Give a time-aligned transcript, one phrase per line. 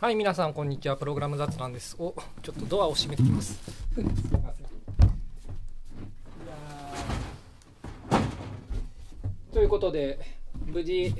[0.00, 0.96] はい、皆さん、こんにちは。
[0.96, 1.96] プログラム雑談です。
[1.98, 3.54] お、ちょっとドアを閉めてきます。
[3.94, 4.12] すいま
[4.54, 4.66] せん
[9.52, 10.20] ということで、
[10.66, 11.12] 無事、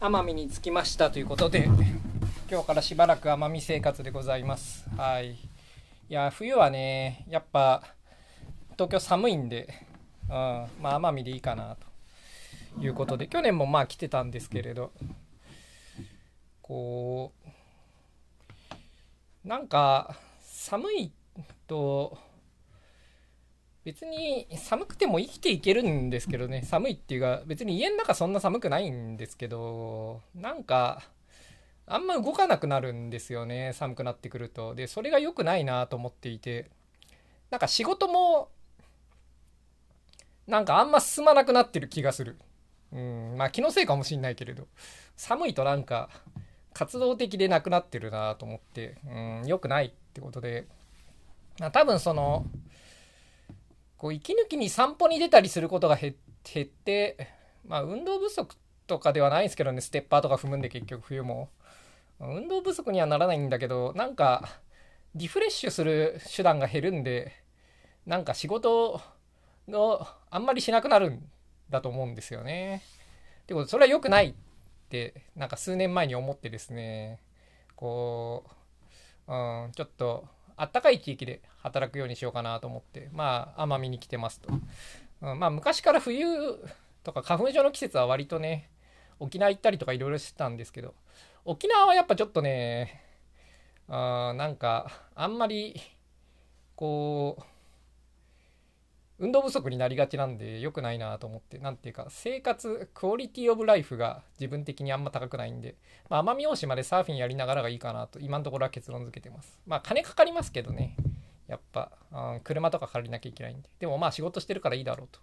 [0.00, 1.64] 奄美に着きましたということで、
[2.50, 4.84] 今日からしばらく奄美生活でございます。
[4.98, 5.30] はい。
[5.30, 5.38] い
[6.10, 7.84] や、冬はね、やっぱ、
[8.72, 9.72] 東京寒いんで、
[10.28, 10.34] うん、
[10.82, 11.78] まあ、奄美でいいかな、
[12.76, 14.92] ということで、去年もまあ来てたんですけれど、
[16.60, 17.43] こう、
[19.44, 21.12] なんか寒い
[21.66, 22.16] と
[23.84, 26.62] 別に寒くても生きていけるんですけどね。
[26.66, 31.02] 寒いっていうか別に家の中そんな寒くないんですけどなんか
[31.86, 33.74] あんま動かなくなるんですよね。
[33.74, 34.74] 寒くなってくると。
[34.74, 36.70] でそれが良くないなと思っていて。
[37.50, 38.48] なんか仕事も
[40.46, 42.38] なんかあんま進まなくなってる気がする。
[42.92, 43.34] うん。
[43.36, 44.66] まあ気のせいかもしんないけれど。
[45.16, 46.08] 寒いとなんか
[46.74, 50.66] 活動的でなくなってるなと思って、うん、良くないってことで、
[51.58, 52.44] まあ、多分その、
[53.96, 57.28] こう息抜きに散歩に出たりすることが減って、
[57.66, 61.48] まあ運動不足とかではないんですけどね、ステッパーとか踏むんで結局冬も。
[62.20, 64.48] 運動不足にはならないんだけど、なんか、
[65.14, 67.32] リフレッシュする手段が減るんで、
[68.06, 69.00] なんか仕事
[69.68, 71.30] をあんまりしなくなるん
[71.70, 72.82] だと思うんですよね。
[73.42, 74.34] ってことで、それは良くない
[74.84, 77.18] ってなんか数年前に思ってですね
[77.74, 78.44] こ
[79.26, 84.52] う、うん、ちょっとあったかい地域で働くようにしようかなと思ってまあ奄美に来てますと、
[85.22, 86.26] うん、まあ昔から冬
[87.02, 88.70] とか花粉症の季節は割とね
[89.18, 90.94] 沖縄行ったりとかいろいろしてたんですけど
[91.44, 93.02] 沖縄はやっぱちょっとね
[93.88, 95.80] あなんかあんまり
[96.76, 97.42] こう
[99.20, 105.76] 運動不足になりがちなんで良くないなと思ってなんていうか生活クオリティオブライフが自分的にあんま高くないんで、
[106.10, 109.58] まあ、奄美大島でサーフィンやりながらがいいかなと今のところは結論付けてます。
[109.66, 110.96] まあ金かかりますけどね。
[111.46, 113.68] やっぱ、うん、車とか借りなきゃいけないんで。
[113.78, 115.20] でもまあ仕事してるからいいだろうと、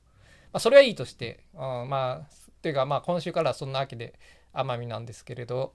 [0.53, 4.13] まあ、それはいいとして、うん、まあというかまあ今週からそんなわけで
[4.53, 5.73] 奄美なんですけれど。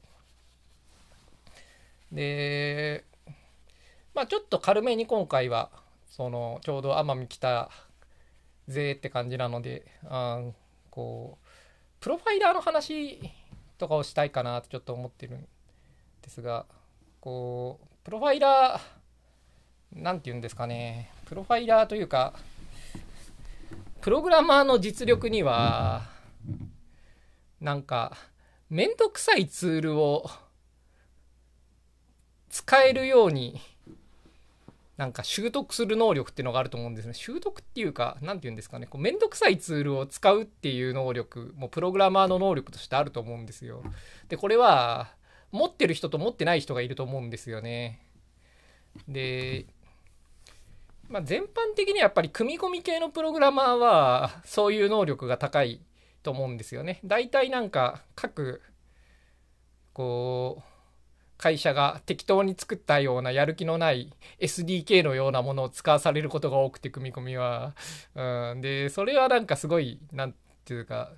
[2.10, 3.04] で
[4.14, 5.70] まあちょっと軽めに今回は
[6.06, 7.70] そのちょうど奄美来た
[8.68, 10.42] ぜって感じなので、あ
[10.90, 11.46] こう、
[12.00, 13.20] プロファイラーの話
[13.78, 15.46] とかをしたいかなとちょっと思ってるん
[16.22, 16.66] ですが、
[17.20, 22.34] こう、プロファイラー、なんて言うんですかね、プロファイラーというか、
[24.00, 26.02] プログラマーの実力には、
[27.60, 28.16] なんか、
[28.68, 30.28] めんどくさいツールを
[32.48, 33.60] 使えるように
[34.96, 37.12] なんか習得する能力っていうのがあると思うんですね。
[37.12, 38.86] 習得っていうか、なんて言うんですかね。
[38.86, 43.82] こうめんどくさいツールを使うっていう能力もプログラマーの能力としてあると思うんですよ。
[44.28, 45.14] で、これは
[45.52, 48.00] 持ってる人と持ってない人がいると思うんですよね。
[49.06, 49.66] で、
[51.08, 55.80] まあ、全般的にやっぱり組み込み系のプログラマーはそういう能力が高い
[56.22, 57.00] と思うんですよね。
[57.04, 58.62] 大体なんか各
[59.92, 60.75] こう
[61.38, 67.74] 会社が適当に作ったようなやる気のない SDK のようなものを使わされることが多くて組み込みは、
[68.14, 71.12] うん、でそれはなんかすごいなんていうか、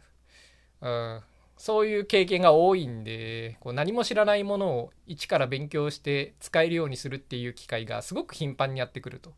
[0.80, 1.22] うん、
[1.56, 9.34] そういう経験が多いんでこう何も知らないものを一から勉強して使えるようにするっていう機会がすごく頻繁にやってくると。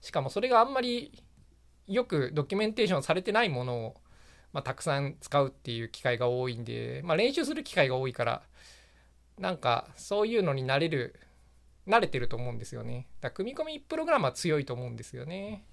[0.00, 1.22] しかもそれがあんまり
[1.86, 3.96] よくドキュメンテーションされてないものを、
[4.52, 8.42] まあ、たくさん使うっていう機会が多いんで、まあ、練習する機会が多いから
[9.42, 11.16] なんかそういうのに慣れる
[11.88, 13.08] 慣れてると思うんですよね。
[13.20, 15.64] だ組み込みプログラムは強いと思うんですよね、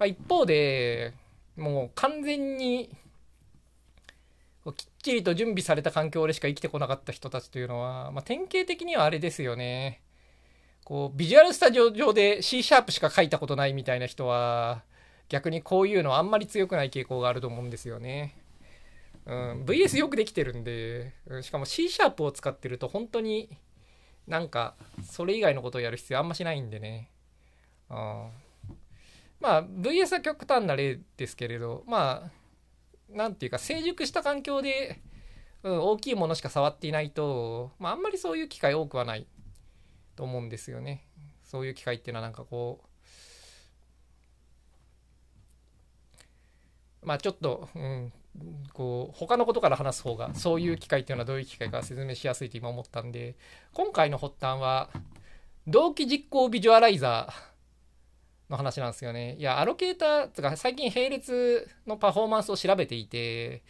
[0.00, 1.14] まあ、一方で
[1.56, 2.90] もう完全に
[4.76, 10.02] きっちりと準備された環境でしか生きてこなかった人たちというのは、まあ、典型的にはあれですよね。
[10.82, 14.82] こうビジュアルスタジオ上で C シャープしか書いたことないみたいな人は
[15.28, 18.39] 逆にこういうのはあんまり強くない傾向があると思うんですよね。
[19.30, 23.56] うん、VS よくできてるんで、しかも C シャープを使ってると本当に
[24.26, 24.74] なんか
[25.04, 27.12] それ以外のことをやる必要あんましないんでね。
[27.88, 27.96] うん、
[29.38, 35.00] まあ VS は極端な例ですけれど、まあなんていうか成熟した環境で、
[35.62, 39.28] うん、大きいものしか触っていないと、まああんまりそういう機会多くはない
[40.16, 41.06] と思うんですよね。
[41.44, 42.80] そういう機会っていうのはなんかこ
[47.02, 48.12] う、まあちょっと、うん、
[48.72, 53.36] こう他のことから話す方がそういう機会っていうのはどういう機会か説明しやすいと今思ったんで
[53.72, 54.88] 今回の発端は
[55.66, 63.62] 同期実行ビジュアライザーの話なんですよねいやアロケーターつか最近並列のパフォーマンスを調べていて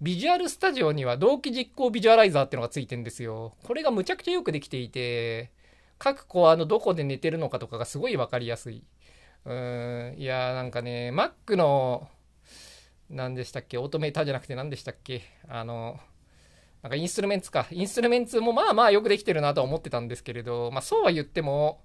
[0.00, 3.54] ビジュアルスタジオには同期実行ビジュアライザーっていうのがついてるんですよ。
[3.64, 5.50] これがむちゃくちゃよくできていて、
[5.98, 8.84] 各コアのどこで寝てるのかとかがすごいわかりやすい。
[9.44, 12.08] うーん、いやーなんかね、Mac の、
[13.10, 13.78] 何でしたっけ？
[13.78, 15.22] オートメーターじゃなくて何でしたっけ？
[15.48, 15.98] あの、
[16.82, 17.66] なんかインストゥルメンツか。
[17.70, 21.80] インストゥルメンツもまあまあよくできてるなとは思ってたんですけれど、まあそうは言っても、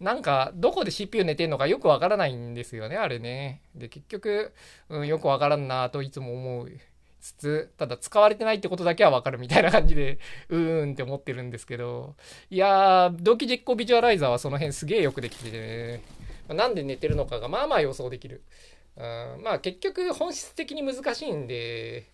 [0.00, 3.62] なんかどこで CPU 寝てんのかよくわからないんですよね、あれね。
[3.74, 4.52] で、結局、
[4.88, 6.72] うん、よくわからんなといつも思う
[7.20, 10.18] つつ、ただ使われてないってことだけはわかるみたいな感じで、
[10.48, 12.14] うーんって思ってるんですけど、
[12.50, 16.00] いやー、同期実行ビジュアライザーはその辺すげえよくできてて
[16.48, 18.42] ね、なんで寝てるのかがまあまあ予想できる。
[18.96, 19.00] う
[19.38, 22.10] ん、まあ結局本質的に難しいんで、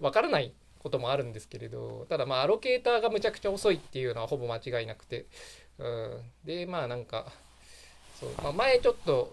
[0.00, 0.52] わからない
[0.84, 5.26] こともあるんですけれどただまあアロケーターがむちゃくちゃ遅いっていうのはほぼ間違いなくて、
[5.78, 7.26] うん、でまあなんか
[8.20, 9.32] そう、まあ、前ちょっと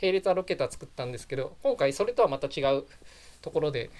[0.00, 2.84] 並列アロケーター作ったんですけど今回それとはまた違う
[3.40, 3.90] ところで、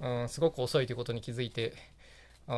[0.00, 1.72] うん、すごく遅いということに気づいて、
[2.48, 2.54] うん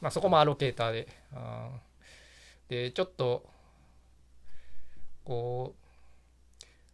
[0.00, 1.70] まあ、そこもアロケーターで、うん、
[2.68, 3.44] でちょっと
[5.24, 5.87] こう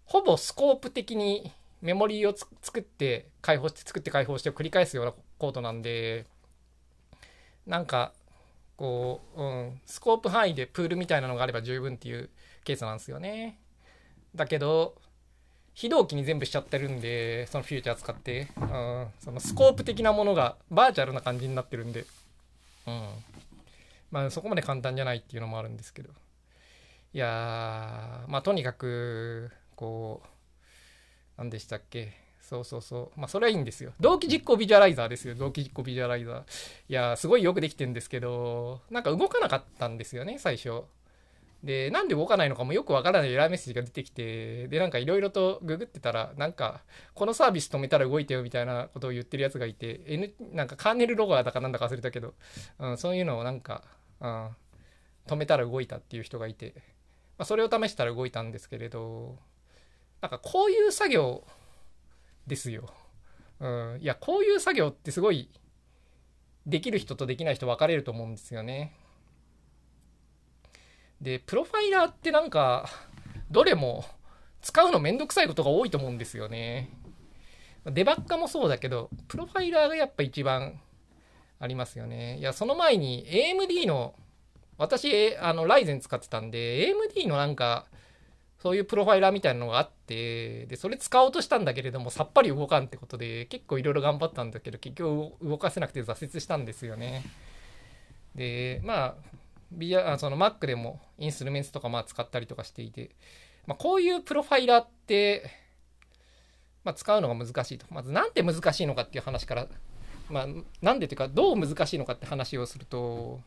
[0.05, 6.25] ほぼスコープ的にメモリーを作って解放して作って解放してを繰り返すようなコードなんで
[7.67, 8.13] なんか
[8.77, 12.31] こう、うん、スコープ範囲でプールみたいなのがあれば十分っていう
[12.65, 13.59] ケースなんですよね。
[14.35, 14.95] だけど
[15.75, 22.07] 非同期に全部しちゃってるんでそのフューチャー使って、うん、そのスコープ的なものがバーチャルな感じになってるんで。
[22.87, 23.09] うん。
[24.11, 26.11] まあそこまで簡単じゃないっていうのもあるんですけど。
[27.13, 30.29] いやまあとにかくこう
[31.37, 32.13] 何でしたっけ？
[32.41, 33.21] そうそうそう。
[33.21, 33.93] まあ、それはいいんですよ。
[33.99, 35.35] 同期実行ビジュアライザーですよ。
[35.35, 36.43] 同期実行ビジュアライザー。
[36.89, 40.83] いやすごいよくできてるんですけど、なんか動かなかったんですよね、最初。
[41.63, 46.83] で、なんで動かないのかもよくわからないエラーメッセージが出てきて、で、なんかいろいろとググってたら、なんか、
[47.15, 52.35] このサービス止めたら動いてよみたいなことを言ってるやつがいて、N、なんかカーネルロガーだかなんだか忘れたけど、
[52.79, 53.83] うん、そういうのをなんか、
[54.21, 54.51] うん、
[55.27, 56.75] 止めたら動いたっていう人がいて、
[57.39, 59.39] まあ、それを試したら動いたんですけれど、
[60.25, 61.45] なんかこういう作業
[62.47, 62.89] ですよ。
[63.61, 63.99] うん。
[64.01, 65.51] いや、こういう作業ってすごい、
[66.65, 68.95] できる人とできない人分かれると思うんですよね。
[71.21, 72.89] で、プロファイラーってなんか、
[73.51, 74.07] どれも
[74.63, 76.89] 使うのめんどくさいことが多いと思うんですよね。
[77.85, 80.81] デバッカもそうだけど、プロファイラーがやっぱ一番
[81.61, 82.39] ありますよね。
[82.39, 84.15] いや、その前に AMD の、
[84.79, 87.89] 私、あの、ライゼン使ってたんで、AMD のなんか、
[88.65, 97.25] そういうプロファイラーみたいなのがあって、で、それ使おうとしたんだけれども、さっぱり動かんってことで、結構いろいろ頑張ったんだけど、結局動かせなくて挫折したんですよね。
[98.35, 99.15] で、まあ、
[99.71, 103.11] ビアその Mac でもインストゥルメンツとかまあ使ったりとかしていて、
[103.67, 105.51] まあ、こういうプロファイラーって、
[106.85, 107.85] まあ、使うのが難しいと。
[107.91, 109.69] まず、なんで難しいのかっていう話から、
[110.31, 110.47] まあ、
[110.81, 113.43] なんでっていうか、どう難しいのかって話をすると、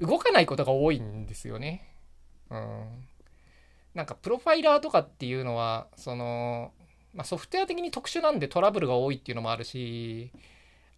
[0.00, 1.92] 動かないことが多いんですよね。
[2.48, 3.06] うん。
[3.96, 6.70] なんかプロファイラーとかっていうのはその、
[7.14, 10.30] まあ、ソフトウェア的に特殊なんでトラブルが多いっていうのもあるし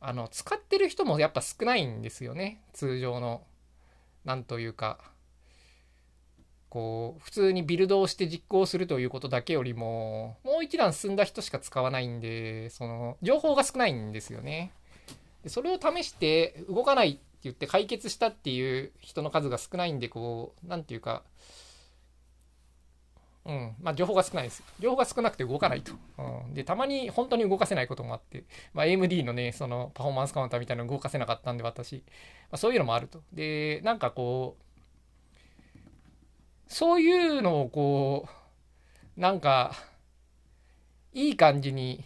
[0.01, 2.61] あの使ってる人もやっぱ少ないんですよね。
[2.73, 3.43] 通常の
[4.25, 4.99] なんというか
[6.69, 14.73] こう普通にビルドをして実行するということだけよりももう一段進んだ人しか使わないんでその情報が少ないんですよね。
[15.45, 21.23] でそれを試して動かないって言って解決したっていう人の数が少ないんでこう何て言うか
[23.49, 23.75] うん。
[23.81, 24.63] まあ、情報が少ないです。
[24.79, 25.93] 情報が少なくて動かないと。
[26.19, 26.55] うん。
[26.55, 31.97] で、たまに本当に動かせないこともあって、まあ、AMD のね、そのパフォーマンスカウンターみたいなの動かせなかったんで、私。
[31.97, 32.03] ま
[32.53, 33.23] あ、そういうのもあると。
[33.33, 38.29] で、なんかこう、そういうのをこ
[39.17, 39.73] う、なんか、
[41.15, 42.05] いい感じに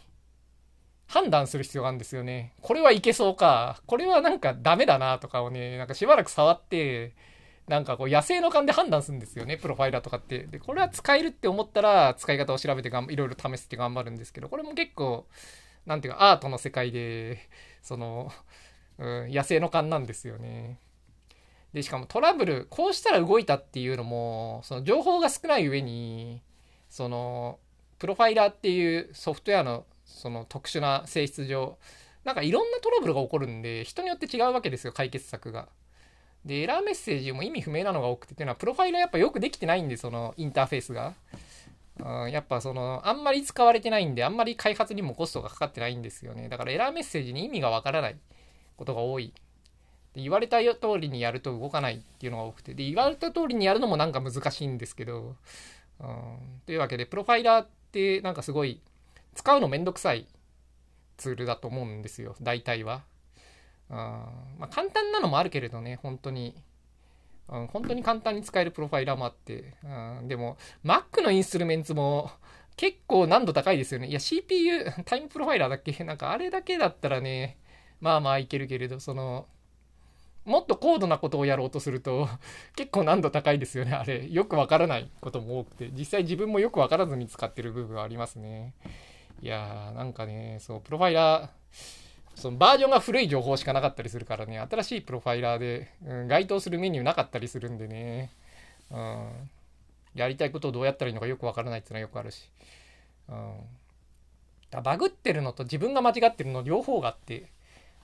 [1.09, 2.55] 判断する必要があるんですよね。
[2.63, 3.83] これはいけそうか。
[3.87, 7.15] これはなんかダメだなとかをね、なんかしばらく触って、
[7.69, 10.45] なんかこう野生の勘で判断するんですよね、プロファイラーとかって。
[10.45, 15.27] で、これは使えるって思ったら、使い方を調べてがんいろいろ試すって頑張るんですけど、これも結構、
[15.87, 17.49] なんていうか、アートの世界で、
[17.83, 18.33] その、
[18.99, 20.79] うん、野生の勘なんですよね。
[21.73, 26.43] で、しかもトラブル、こうしたら動いたっていうのも、その情報が少ない上に、
[26.89, 27.59] その、
[27.99, 31.79] プロファイラーっていうソフトウェアのその特殊な性質上、
[32.25, 35.69] なんかいろんなトラブルが起こるんで、人によって違うわけですよ、解決策が。
[36.45, 41.15] で、エラーメッセージも意味不明なのが多くてっていうのは、プロファイルはやっぱよくできてないんで、そのインターフェースが。
[42.01, 46.49] うん、やっぱその、あんまり使われてないんで、あんまり開発にもコストがかかってないんですよね。
[46.49, 48.17] だからエラーメッセージに意味がわからない
[48.77, 49.33] ことが多い。
[50.15, 55.37] で言われた通りにやると動かないっていうのが多くて、で、言われた通りにやるのもなんか難しいんですけど、
[56.01, 58.81] うん、というわけで、プロファイラーってなんかすごい、
[59.35, 60.27] 使うのめんどくさい。
[61.17, 63.03] ツールだと思うんですよ大体は。
[63.93, 66.55] うんまあ、簡単なのもあるけれどね本当に、
[67.49, 72.31] うん、本当に簡単に使えるプロファイラーもあって、うん、でも Mac の Instruments も
[72.75, 74.07] 結構難度高いですよね。
[74.07, 76.05] いや CPU タイムプロファイラーだっけ？
[76.05, 77.59] なんかあれだけだったらね
[78.01, 79.47] まあまあいけるけれどその
[80.47, 82.31] もっと高度なことをやろうとすると
[82.75, 84.27] 結構難度高いですよねあれ。
[84.27, 85.91] よくわからないことも多くて。
[85.93, 88.73] 実際自分もよくわからずに使ってる部分はありますね。
[89.43, 92.02] いやーなんかねそうプロファイラー
[92.35, 94.59] そのバージョンが古い情報しかなかったりするからね。
[94.59, 98.31] 新しいプロファイラーで、うん、該当するメニューなかったりするんでね、
[98.91, 99.29] うん、
[100.15, 102.49] やりたいことをどうやったらいいのかよくわからないっていうのはよくあるし、
[103.29, 103.55] うん、
[104.71, 107.51] だバグってるのと自分が間違ってるの両方があって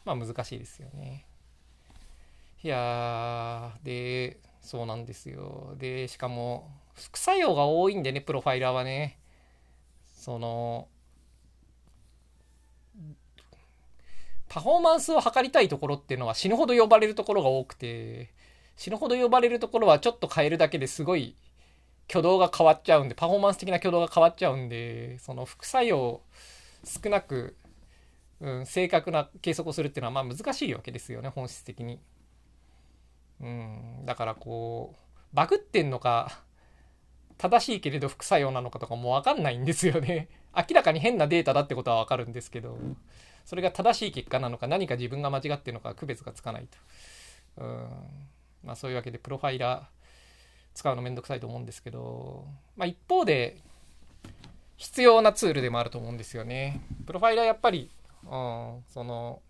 [0.04, 1.24] まあ難しいですよね。
[2.62, 5.74] いやーでそうなんですよ。
[5.78, 9.18] でしかも副作用が多いんでねプロファイラーはね。
[10.14, 10.88] その
[14.48, 18.30] パフォーマンスを測りたいところっていうのは死ぬほど呼ばれるところが多くて
[18.76, 21.36] 死ぬほど呼ばれるところはちょっと変えるだけですごい
[22.08, 26.22] 挙動が変わっちゃうんでパフォーマンス的な挙動が変わっちゃうんでその副作用
[26.84, 27.56] 少なく、
[28.40, 32.00] うん、正確な計測をするっていうのはまあ難しいわけですよね本質的に。
[33.40, 36.40] うん、だからこうバグってんのか
[37.36, 40.28] 正しいけれど副作用なのかとかも分かんないんですよね。
[40.56, 42.78] 明らかに変なデータだってことは分かるんですけど
[43.48, 46.68] それが正しい結果なのか何か自分が間違ってるのか区別がつかない
[47.56, 47.64] と。
[47.64, 47.88] うん
[48.62, 49.84] まあ、そういうわけでプロファイラー
[50.74, 52.44] 使うのめんどくさいと思うんですけど、
[52.76, 53.56] まあ、一方で
[54.76, 56.82] 必要なツールでもあると思うんですよね。
[57.06, 57.90] プロファイラーやっぱり、
[58.24, 59.40] うん、その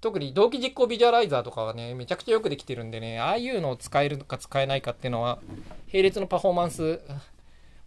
[0.00, 5.38] 特に同期実行ビジュアライザーとかはね、めちゃくちゃよくできてるんでね、ああいうのを使えるか使えないかっていうのは、
[5.92, 7.02] 並列のパフォーマンス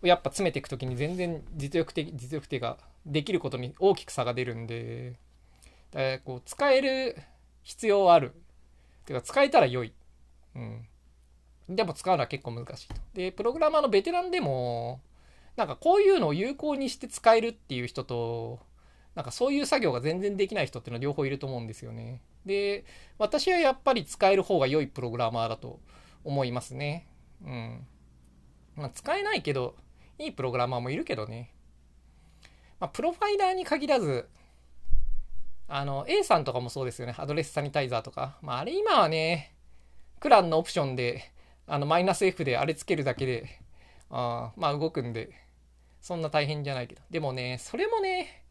[0.04, 5.18] やっぱ詰めていくときに全然実力的、実力的ができることに大きく差が出るんで、
[5.92, 7.18] だからこう使える
[7.64, 8.34] 必要はある。
[9.06, 9.94] ていうか使えたら良い。
[10.56, 10.88] うん。
[11.70, 12.96] でも使うのは結構難しいと。
[13.14, 15.02] で、プログラマーのベテランでも、
[15.56, 18.60] なんかこういうのを有効にして使えるっていう人と、
[19.16, 22.22] なんかそういう作業が全然できない人っていうのは両方いると思うんですよね。
[22.46, 22.86] で、
[23.18, 25.80] 私はやっぱり使える方が良いプログラマーだと
[26.24, 27.08] 思いますね。
[27.46, 27.88] うん。
[28.76, 29.76] ま、使えないけど、
[30.20, 31.52] いいプログラマーもいるけどね。
[32.80, 34.28] まあ、プロファイダーに限らず、
[35.68, 37.16] あの、A さんとかもそうですよね。
[37.18, 38.38] アドレスサニタイザーとか。
[38.42, 39.56] まあ、あれ今はね、
[40.20, 41.32] クランのオプションで、
[41.66, 43.60] あの、マイナス F であれつけるだけで、
[44.10, 45.32] あまあ動くんで、
[46.02, 47.02] そんな大変じゃないけど。
[47.10, 48.43] でもね、それもね、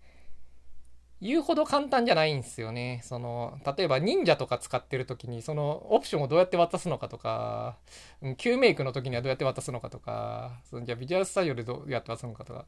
[1.23, 3.01] 言うほど簡単じゃないんですよね。
[3.05, 7.79] その、例えば忍者とか使ってる時に、そのオプションをどうやって渡すのかとか、
[8.39, 12.67] Q メイクの時にはどうやって渡すのかとか、そのじゃあビジュアルスタジオでどうやって渡すのかとか、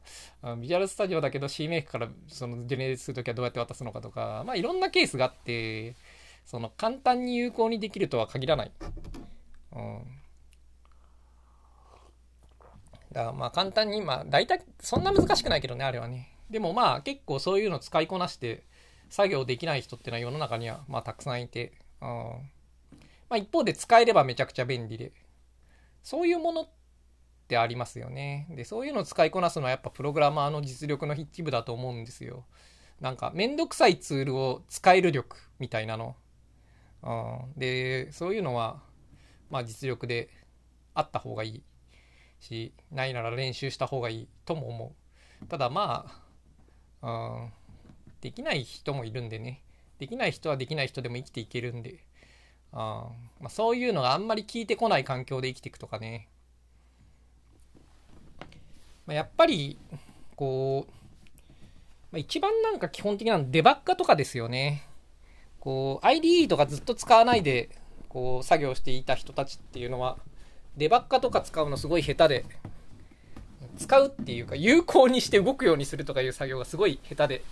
[0.57, 5.95] ビジュアルスタジオだけど C メイクからそのジェネレートする時はどうやって渡すのかとか、まあいろんなケースがあって、
[6.45, 8.71] その簡単に有効にできるとは限らない。
[9.73, 9.99] うん。
[13.11, 16.34] だからまあ簡単に、まあ大体そんな難しくないけどね、あれはね。
[16.49, 18.63] でもまあ結構そういうの使いこなして
[19.09, 22.07] 作業できない人っていうのは世の中にはまあたくさんいて、うん。
[23.27, 25.11] まあ、一方で使えればめちゃくちゃ便利で。
[26.03, 26.69] そういうものっ
[27.47, 28.47] てありますよね。
[28.51, 32.45] でそういうのを使いこなすのはやっぱプログラマーの実力の一部だと思うんですよ。
[33.01, 36.15] なんかめんどくさいツールを使える力みたいなの、
[37.03, 38.81] うん、でそういうのは
[39.49, 40.29] まあ実力で
[40.93, 41.63] あった方がいい
[42.39, 44.95] しないなら練習した方がいいとも思
[45.43, 45.47] う。
[45.47, 46.24] ただまあ
[47.05, 47.51] うん、
[48.21, 49.61] できない人もいるんでね。
[49.99, 52.03] できない人はできない人でも生きていけるんで。
[52.73, 53.07] あ
[53.39, 56.27] まあ、そういうのがあんまり効いてこない環境で生きていくとかね、
[59.05, 59.77] まあ、やっぱり
[60.35, 60.91] こう、
[62.11, 64.83] まあ、一番なんか基本的なのデバッカとかですよね。
[65.59, 67.69] こう IDE とかずっと使わないで
[68.09, 70.17] こう作業していた人たちっていうのは
[70.75, 72.45] デバッカとか使うのすごい下手で。
[73.77, 77.43] 使うっていうか、有効にして動くようにするとかいう作業がすごい下手で、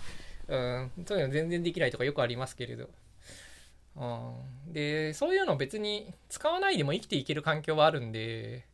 [0.48, 2.88] うん、そういうの全然できないとかよくありますけれど。
[3.96, 8.66] うん、で、そういうの別に使わないでも生きていける環境はあるんで、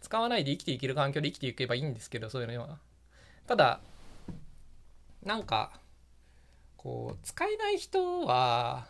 [0.00, 2.78] 使わないで生きていける環境で生きていけばいいんですけど、そういうのは。
[3.46, 3.80] ただ、
[5.22, 5.78] なんか、
[6.76, 8.86] こう、使えない人は、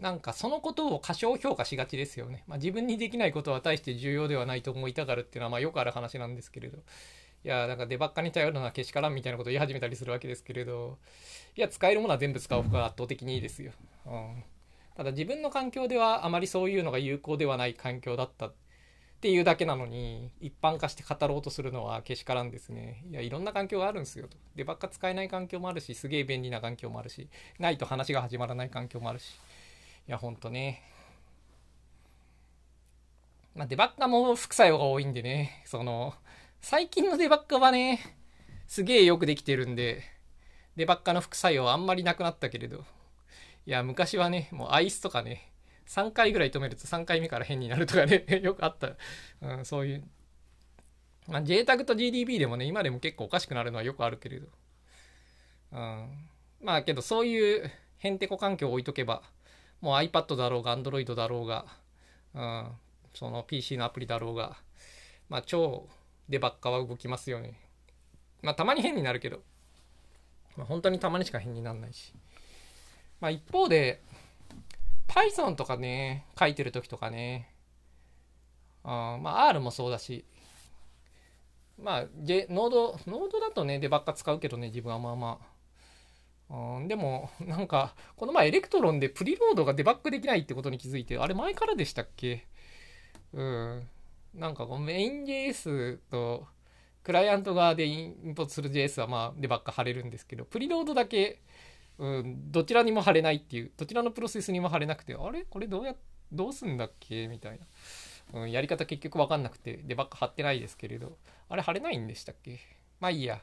[0.00, 2.44] なんかそのことを過小評価しがちですよね。
[2.46, 6.78] まあ、自分にできないことは大して重要ではないと思いたがるっていうのはまあよくある話なんですけれど。
[7.44, 10.98] いや、なんかデバッカに頼るのはけしからんみたいなことを言い始めたりするわけですけれど、
[11.56, 13.72] いや、使えるものは全部使う方が圧倒的にいいですよ。
[14.06, 14.44] うん。
[14.96, 18.54] ただ自分の環境ではあまりそういうのが有効ではない環境だったっ
[19.20, 29.40] ていうだけなのに一般化して語ろうとするのはけしからんですねいやいろんな環境があるんですよとデバッカ使えない環境もあるしすげえ便利な環境もあるしないと話が始まらない環境もあるし
[30.06, 30.82] いやほんとね。
[33.54, 35.62] まあデバッカも副作用が多いんでね。
[35.66, 36.14] その
[36.60, 38.16] 最近のデバッカはね
[38.66, 40.02] すげえよくできてるんで
[40.76, 42.84] デバッカの副作用はあんまりなくなったけれど。
[43.66, 45.50] いや昔はねもうアイスとかね
[45.88, 48.96] 3回ぐらい止めると3回目から変になるとかね よくあった、
[49.40, 50.04] うん、そういう、
[51.28, 54.48] まあ、JTAG と GDP でもね今でも結構おかしくなるのはよくあるけれど、
[55.72, 56.28] うん、
[56.60, 59.22] まあけどそういうへんてこ環境を置いとけば
[59.80, 61.66] もう iPad だろうが Android だろうが、
[62.34, 62.68] うん、
[63.14, 64.56] その PC のアプリだろうが
[65.28, 65.88] まあ超
[66.28, 67.58] デバッカーは動きますよね
[68.42, 69.42] まあたまに変になるけど、
[70.56, 72.14] まあ、本当にたまにしか変にならないし
[73.20, 74.02] まあ一方で
[75.14, 77.48] Python とかね、書いてる時とかね、
[78.82, 80.24] あまあ R もそうだし、
[81.80, 85.53] まあ、J、ノード、ノードだとね、デバッカー使うけどね、自分はまあまあ。
[86.50, 92.46] うん、でも、 なんか、この前 Electron でプリロードがデバッグできないってことに気づいて、あれ前からでしたっけ？
[93.32, 93.88] うん。
[94.34, 96.46] なんかこうメイン JS と
[97.02, 101.40] クライアント側でインポートする JS はまあデバッグ貼れるんですけど、プリロードだけ
[101.96, 105.44] うん、どちらにも貼れないっていうどちらのプロセスにも貼れなくてあれ？
[105.44, 105.94] これどうや
[106.32, 107.28] どうすんだっけ？
[107.28, 107.60] みたい
[108.32, 111.16] な、うん、やり方結局分かんなくてデバッグ貼ってないですけれど
[111.48, 112.58] あれ貼れないんでしたっけ？
[112.98, 113.40] まあいいや。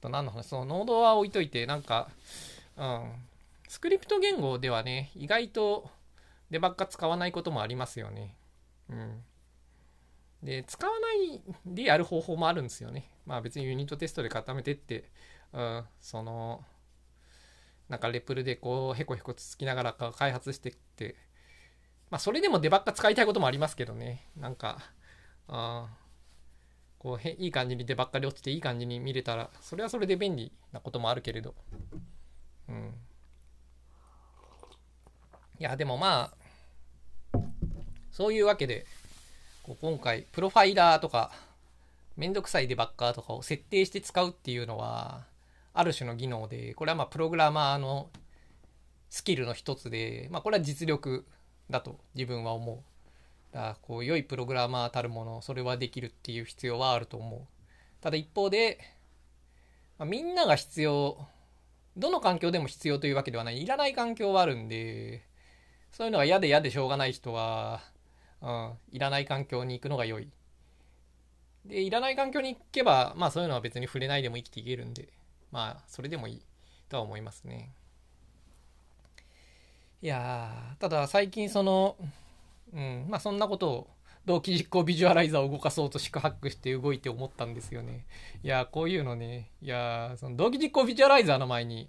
[0.00, 0.44] と何の話？
[0.44, 2.08] そのノードは置いといてなんか、
[2.76, 3.12] うん、
[3.68, 5.90] スクリプト言語ではね意外と
[6.50, 8.36] デバッグ使わないこともありますよね。
[8.90, 9.22] うん。
[10.42, 13.10] で使わないでやる方法もあるんですよね。
[13.26, 15.10] まあ別にユニットテストで固めてって、
[15.52, 16.64] うん、その
[17.88, 21.16] なんかレプルでこうヘコヘコつつきながら開発してって。
[22.08, 24.28] まあそれでもデバッカ使いたいこともありますけどね。
[24.36, 24.78] なんか
[25.48, 25.88] あ
[26.98, 31.54] こういい感じにデバッカで落ちていい感じに見れたらそれはそれで便利なこともあるけれど
[32.68, 32.94] うん
[35.58, 36.32] いやでもま
[37.32, 37.38] あ
[38.10, 38.86] そういうわけで
[39.62, 41.32] こう今回プロファイラーとか
[42.16, 45.24] めんどくさいデバッカーとかを設定して使うっていうのは
[45.76, 48.08] ある種の技能で、これはまあプログラマーの
[49.10, 51.26] スキルの一つで、まあこれは実力
[51.68, 52.78] だと自分は思う。
[53.52, 57.40] だからこう良いプログラマーたるもの、それはできるっていう必要はあると思う。
[58.00, 58.78] ただ一方で、
[59.98, 61.26] まあ、みんなが必要、
[61.96, 63.62] どの環境でも必要というわけではない。
[63.62, 65.24] いらない環境はあるんで、
[65.92, 67.80] そういうのが嫌で嫌でしょうがない人は、
[68.42, 70.30] うん、いらない環境に行くのが良い。
[71.64, 75.08] で、いらない環境に行けば、まあそういうのは別に触れないでも生きていけるんで、
[75.50, 76.42] まあそれでもいい
[76.88, 77.70] とは思いますね
[80.02, 81.96] いやただ最近その
[82.76, 83.90] うんまあそんなことを
[84.24, 88.06] 同期実行ビジュアライザーを動かそうと四苦八苦して動いて思ったんですよね
[88.42, 91.88] いやこういうのねいやその同期実行ビジュアライザーの前に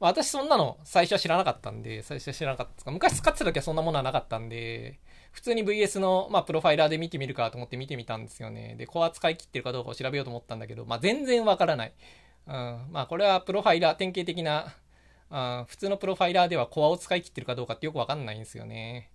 [0.00, 5.00] 私そんなの最初は知らなかったんで、最初は知らなかったですか昔使ってた時はそんなものはなかったんで、
[5.32, 8.74] 普通に VS の、まあ、プロファイラーで見てみるかと思って見てみたんですよね。
[8.76, 11.94] で、コア使い切ってるかどうかを調べようと思ったんだけど、まあ、全然わからない。
[12.46, 12.52] うん、
[12.90, 14.74] まあこれはプロファイラー典型的な
[15.30, 19.10] あ普通のプロファイラーではコアを使い切ってるかどうかってよくわかんないんですよね。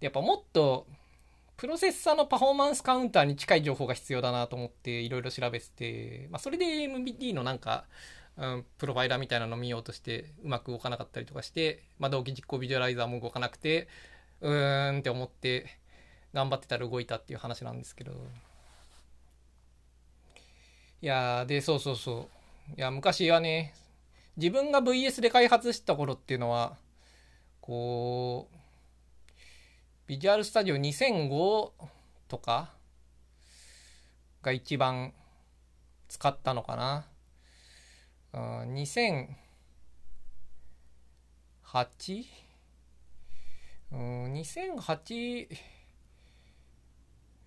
[0.00, 0.86] でやっぱもっと
[1.56, 7.84] プロセッサーのパフォーマンスカウンターに近い情報が必要だなと思っていろいろ調べてて、まあ、それで AMD のなんか、
[8.36, 13.88] うん、プロファイラーみたいなの見ようとしてうまく動かなかったりとかして、まあ、同時実行ビジュアライザーも動かなくて
[14.42, 15.78] うーんって思って
[16.34, 18.12] 頑張ってたら動いたっていう話なんですけど。
[21.02, 22.36] いやでそうそうそう。
[22.76, 23.74] いや、昔はね、
[24.36, 26.76] 自分が VS で開発した頃っていうのは、
[27.60, 28.56] こう、
[30.06, 31.70] ビジュアルスタジオ2005
[32.28, 32.70] とか
[34.40, 35.12] が一番
[36.06, 37.06] 使ったのかな。
[38.32, 39.26] うん、2008?
[43.90, 45.48] うん、2008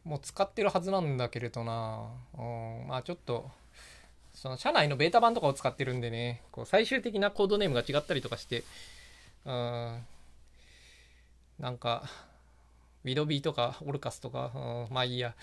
[0.04, 2.10] も使ってるはずなんだけれどな。
[2.38, 3.50] うん、まあちょっと、
[4.34, 8.66] その社内のベータ版とかを使ってるんでね、こう最終的なコードネームが違ったりとかして、
[9.46, 10.06] うん、
[11.58, 12.04] なんか、
[13.04, 15.36] ウィドビーとかオルカスとか、うん、まあいいや。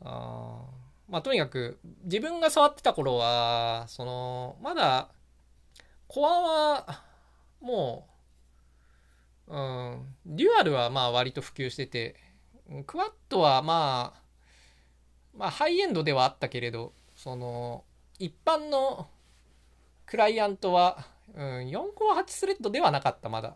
[0.00, 0.62] あ
[1.08, 5.08] まあとにかく、自分が触ってた頃は、その、まだ、
[6.06, 7.02] コアは、
[7.60, 8.06] も
[9.48, 12.16] う、うん、デュアルはまあ割と普及してて、
[12.86, 14.22] クワッドはまあ、
[15.34, 17.84] まあハイエンドではあったけれど、その、
[18.18, 19.08] 一般の
[20.04, 23.54] クライアントは、うん、4コア8スレッドではなかったまだ、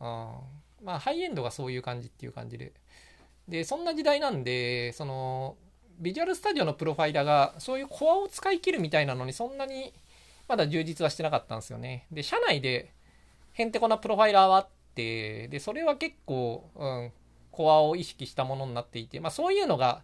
[0.00, 0.34] うん、
[0.82, 2.72] まあハイエンドがそういう感じっていう感じで。
[3.48, 5.56] でそんな時代なんでその
[5.98, 9.92] ビジュアルスタジオのプロファイラーがそういうコアを使い切るみたいなのにそんなに
[10.48, 12.06] まだ充実はしてなかったんですよね。
[12.10, 12.92] で社内で
[13.52, 17.12] へんてこなプロファイラーはあってでそれは結構、うん、
[17.50, 20.02] コアを意識したものになっていて、まあ、そういうのが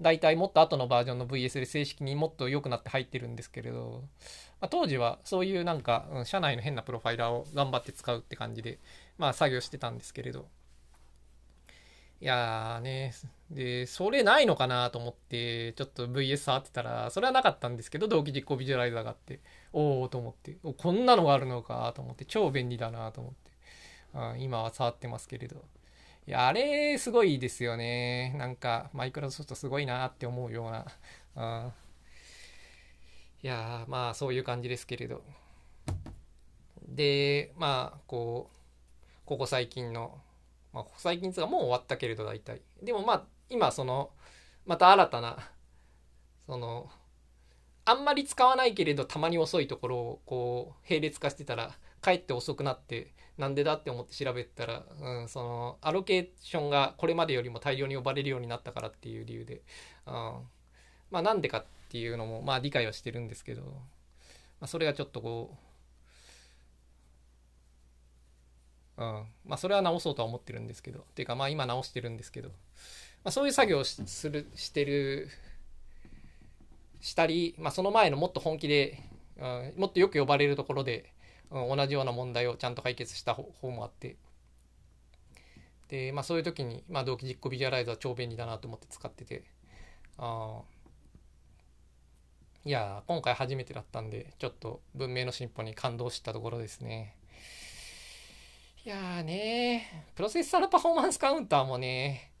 [0.00, 4.04] 大体もっと後のバージョンの VS で正式にもっと良くなって入ってるんですけれど、
[4.60, 8.78] まあ、当時はそういうなんか、うん、社内の変なプロファイラーを頑張って使うって感じで、
[9.18, 10.46] まあ、作業してたんですけれど
[12.20, 13.12] いやーね
[13.50, 19.40] でそれないのかなと思ってちょっと VS 触ってたらそれはなかったんですけど同期実行ビジュアライザーがあって
[19.72, 23.50] おおと思ってこんなのがあるのかと思って超便利だなと思って、
[24.34, 25.64] うん、今は触ってますけれど
[26.28, 28.34] いや、あれ、すごいですよね。
[28.36, 31.72] なんか、マイクロソフトすごいなって思うような。
[33.42, 35.22] いや、まあ、そういう感じですけれど。
[36.86, 38.57] で、まあ、こう、
[39.28, 40.22] ここ最近の、
[40.72, 42.62] まあ、最近つかもう終わったけれど、大体。
[42.82, 44.08] でもまあ、今、その、
[44.64, 45.50] また新たな、
[46.46, 46.88] その、
[47.84, 59.62] あんまり使わないけれど、たまに遅いところを、こう、並列化してたら、かえって遅くなって、なんでだって思って調べたら、うん、そのアロケーションがこれまでよりも大量に呼ばれるようになったからっていう理由で、
[60.06, 60.14] うん、
[61.10, 63.68] まあなんでかっていうのもまあ理解はしてるんですけど、ま
[64.62, 65.67] あ、それがちょっとこう、
[68.98, 69.04] うん。
[69.46, 71.00] まあ、それは直そうとは思ってるんですけど。
[71.00, 72.54] っていうかまあ今直してるんですけど、ま
[73.24, 75.28] あ、そういう作業をするしてる
[77.00, 79.02] したり、まあ、その前のもっと本気で、
[79.38, 81.12] うん、もっとよく呼ばれるところで
[81.50, 84.16] うん、同じような問題をちゃんと解決した方もあって。
[85.88, 89.42] で、まあ、そういう時に、まあ、同期実行ビジュアライザー超便利だなと思って使ってて。
[90.18, 90.60] あ
[92.64, 97.14] いや今回初めてだったんでちょっと文明の進歩に感動したところですね。
[98.88, 102.32] いやーねプロセッサーのパフォーマンスカウンターもね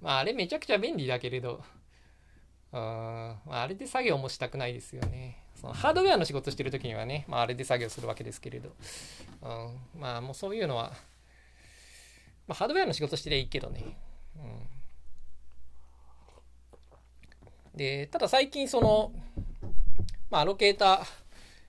[0.00, 1.62] まああれめちゃくちゃ便利だけれど。
[2.72, 5.42] うん、まあ、あれで作業もしたくないですよね。
[5.60, 8.70] そのハードウェアの仕事してる時にはね、まあ、あれで作業するわけですけれど、
[9.42, 10.92] うん、まあもうそういうのは、
[12.48, 13.98] まあ、ハードウェアの仕事してりゃいいけどね、
[14.36, 14.38] う
[17.74, 19.12] ん、でただ最近その、
[20.30, 21.19] まあ、アロケーター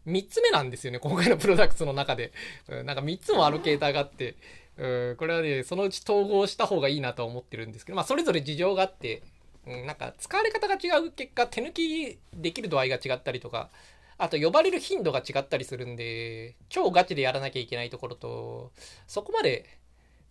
[0.08, 2.32] 3つ目なんですよね今回のプロダクツの中で、
[2.68, 4.36] うん、なんか3つもアロケーターがあって。
[4.78, 9.22] うん、これはねそのうち統合した方がいいなと思ってるんですけど、まあ、それぞれ事情があって
[9.68, 13.70] うん、なんか使われ方が違う結果手抜きできる度合いが違ったりとか
[14.18, 18.72] あと呼ばれる頻度が違ったりするんで超ガチでやらなきゃいけないところと
[19.08, 19.66] そこまで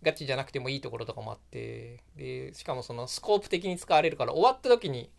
[0.03, 5.09] ガチじゃなくてもいいところとかもあってでしかもそのスコープ的に使われるから終わった時に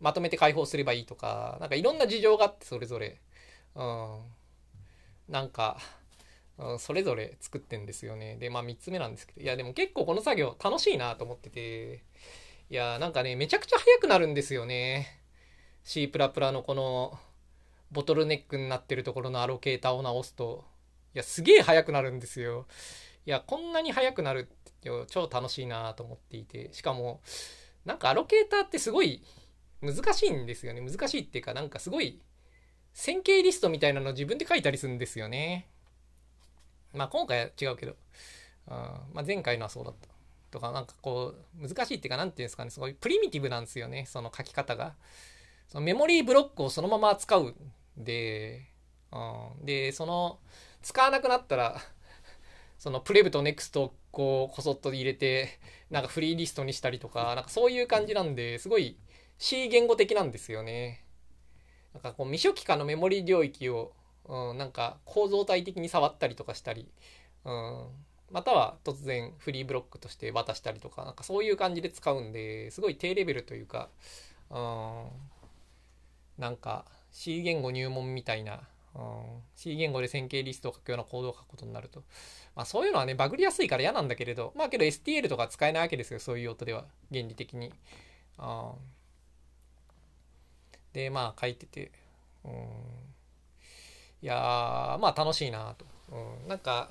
[0.00, 3.18] まとめて開放すればいいとか何かいろんな事情があってそれぞれ。
[3.78, 3.82] う
[5.30, 5.78] んなんか、
[6.58, 12.02] うん、それぞれ作ってんですよねでまあ3つ目なんですけどいやでも結構この作業楽しいなと思ってて
[12.70, 15.22] いやなんかね、めちゃくちゃ速くなるんですよね。
[15.84, 17.18] C++ プラプラのこの
[17.90, 20.66] ボトルネックになってるところのアロケーターを直すと、
[21.14, 22.66] いや、すげえ速くなるんですよ。
[23.24, 27.22] いや、こんなに速くなるって超楽しいなと思っていて、しかも、
[27.86, 29.22] なんかアロケーターってすごい
[29.80, 30.82] 難しいんですよね。
[30.82, 32.20] 難しいっていうか、なんかすごい
[32.92, 35.68] 線形リストみたいなの自分で書いたりするんですよね。
[36.92, 37.96] まあ今回は違うけど、
[38.66, 40.18] あまあ、前回のはそうだった。
[40.50, 44.94] とかなんかこう難しいっていうか何て言うんですかねすごいプリミティブなんですよねその書き方が
[45.68, 47.54] そのメモリーブロックをそのまま使うん
[47.96, 48.62] で、
[49.12, 50.38] うん、でその
[50.82, 51.80] 使わなくなったら
[52.78, 55.58] そのプレブとネクストをこうこそっと入れて
[55.90, 58.96] なんかフリーリストにしたりとかなんかそういう感じなんですごい
[59.38, 61.04] C 言語的なんですよね
[61.94, 63.92] なんかこう未初期化のメモリ領域を、
[64.28, 66.88] うん、なんか構造体的に触ったりとかしたり、
[67.44, 67.86] うん、
[68.30, 73.88] または突然フリーブロックとして渡したりとかなんかそういう感じで使うんですごい低レベルというか
[74.50, 75.04] うん
[76.38, 78.60] なんか C 言語入門みたいな、
[78.94, 79.00] うん、
[79.56, 82.04] C 言語で線形リストを書くようなコードを書くことになると、
[82.54, 87.72] まあ、そういうのはねバグりやすいから嫌なんだけれどまあけど STL とか使えないわけですよそういう音では原理的に。
[88.38, 88.70] うん
[90.98, 91.92] でまあ書いてて
[92.44, 92.50] うん
[94.20, 95.86] いやまあ楽しいなと、
[96.42, 96.90] うん、なんか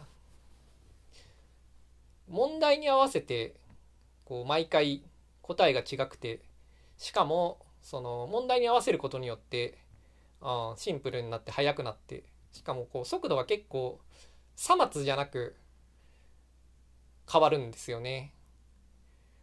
[2.30, 3.56] 問題に合わせて
[4.24, 5.04] こう毎回
[5.42, 6.40] 答えが違くて
[6.98, 9.78] しかもその問題に合わせることによって
[10.42, 14.00] あシンプルになって速くなってしかもこう速度が結構
[14.56, 15.58] さ末じゃなく
[17.30, 18.32] 変わるんですよね。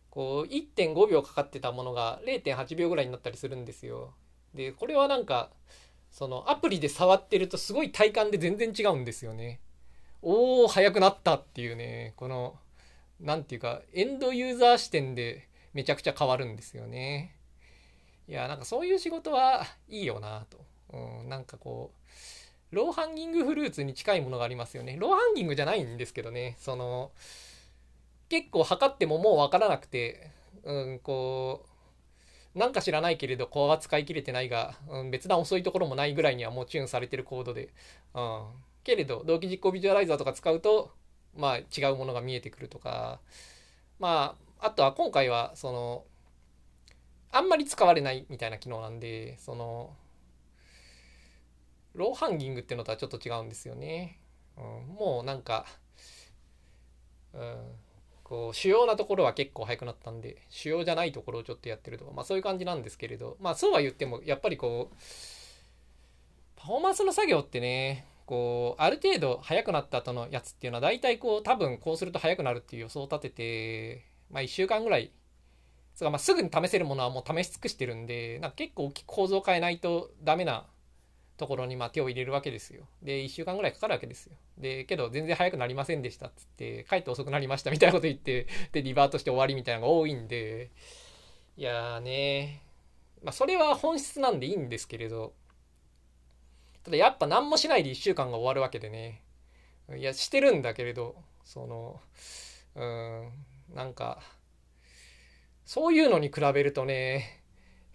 [0.09, 4.15] こう1.5秒かかってたものが0.8秒ぐらいになったりするんですよ。
[4.55, 5.51] でこれはなんか
[6.11, 9.61] そのアプリで触ってるとすごい体感で全然違うんですよね。
[10.23, 12.57] おお速くなったっていうねこの
[13.21, 17.35] 何て言うかエンドユーザー視点でめちゃくちゃ変わるんですよね。
[18.27, 20.59] いや、なんかそういう仕事はいいよなと。
[20.93, 21.93] うん、なんかこ
[22.73, 24.97] う、ローハンギングフルーツに近いものがありますよね。
[24.99, 27.11] ローハンギングじゃないんですけどね、その、
[28.29, 30.31] 結構測ってももうわからなくて、
[30.63, 31.69] うん、こう、
[32.55, 37.71] なんか知らないけれど、コアが使い切れてないが、うん、別段遅いところもないぐらいにはもうチューンされてるコードで、
[38.15, 38.47] うん。
[38.85, 40.93] けれど、同期実行ビジュアライザーとか使うと、
[41.37, 43.21] まあ違うものが見えてくるとか、
[43.99, 46.05] まあ、あとは今回は、その、
[47.33, 49.97] あんまり使われないみたいな機能なんで、その、
[51.95, 54.19] ローハンギングっていうのとはちょっと違うんですよね。
[54.57, 55.67] うん、もうなんか、
[57.33, 57.73] うん、
[58.25, 64.97] こう主要なところは結構早くなったんで主要じゃないところをちょっとやってるとかまあそういう感じなんですけれどまあそうは言ってもやっぱりこう
[66.57, 75.13] パフォーマンスの作業ってねこうある程度速くなった後のやつっていうのは大体こう多分こうすると速くなるっていう予想を立ててまあ1週間ぐらい
[75.95, 80.65] つかまあすぐに試せるものはもう試し尽くしてるんでなんか結構大きく構造を変えないとダメな
[81.37, 82.87] ところにま手を入れるわけですよ。
[83.03, 84.37] で、1週間ぐらいかかるわけですよ。
[84.59, 90.71] で、けど全然早くなりませんでしたっつって、帰って遅くなりましたみたいなこと言って、 で、リバートして終わりみたいなのが多いんで、
[91.57, 92.63] いやーね
[93.23, 95.35] まあそれは本質なんでいいんですけれど、
[96.85, 99.23] ただやっぱ何もしないで1週間が終わるわけでね、
[99.97, 102.01] いや、してるんだけれど、その、
[102.75, 103.33] うん、
[103.75, 104.21] なんか、
[105.65, 107.44] そういうのに比べるとね、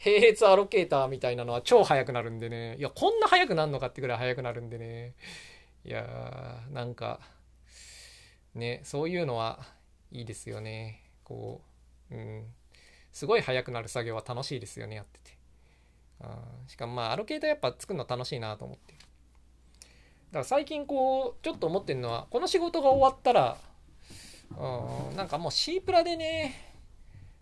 [0.04, 2.78] 並列アロケーターみたいなのは超速くなるんでね。
[2.78, 5.14] いや、こんな速くなるのかってぐらい速くなるんでね。
[5.84, 7.20] いやー、なんか、
[8.56, 9.60] ね、そういうのは
[10.12, 11.04] いいですよね。
[11.24, 11.62] こ
[12.12, 12.46] う、うん。
[13.12, 15.38] すごい速くなる作業は楽しいですよね、やってて。
[16.22, 18.94] あしかもまあ、アロケーターやっぱ作るの楽しいなと思って。
[18.94, 19.00] だ
[20.34, 23.58] から最近こう、ちょっと思ってるのは、この仕事が終わったら、
[24.52, 26.69] うん、なんかもう C プラでね、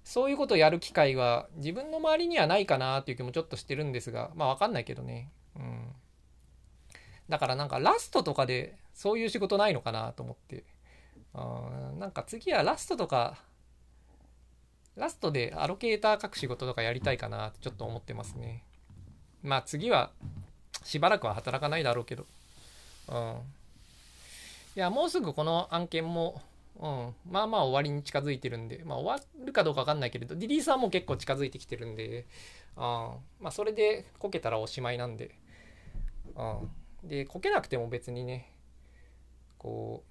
[0.08, 5.30] そういうことをやる機会は自分の周りにはないかなっていう気もちょっとしてるんですが、まあわかんないけどね。
[5.58, 5.90] うん。
[7.28, 10.64] だからなんかラストとかでそういう仕事ないのかなと思って。
[11.34, 13.38] あなんか次はラストとか、
[14.96, 18.64] ラストでアロケーター書く仕事とかやりたいかなってちょっと思ってますね。
[19.44, 20.12] まあ次は
[20.86, 22.26] しばらくは働かないだろうけど。
[23.10, 23.36] うん。
[24.78, 26.42] いや、もうすぐこの案件も
[26.80, 32.28] うん、まあまあ終わりに近づいてるんで、まあ終わるかどうかわかんないけれど、リリースはもう結構近づいてきてるんで、
[32.76, 35.36] あまあそれでこけたらおしまいなんで、
[36.36, 38.54] うん、で、こけなくても別にね、
[39.58, 40.04] こ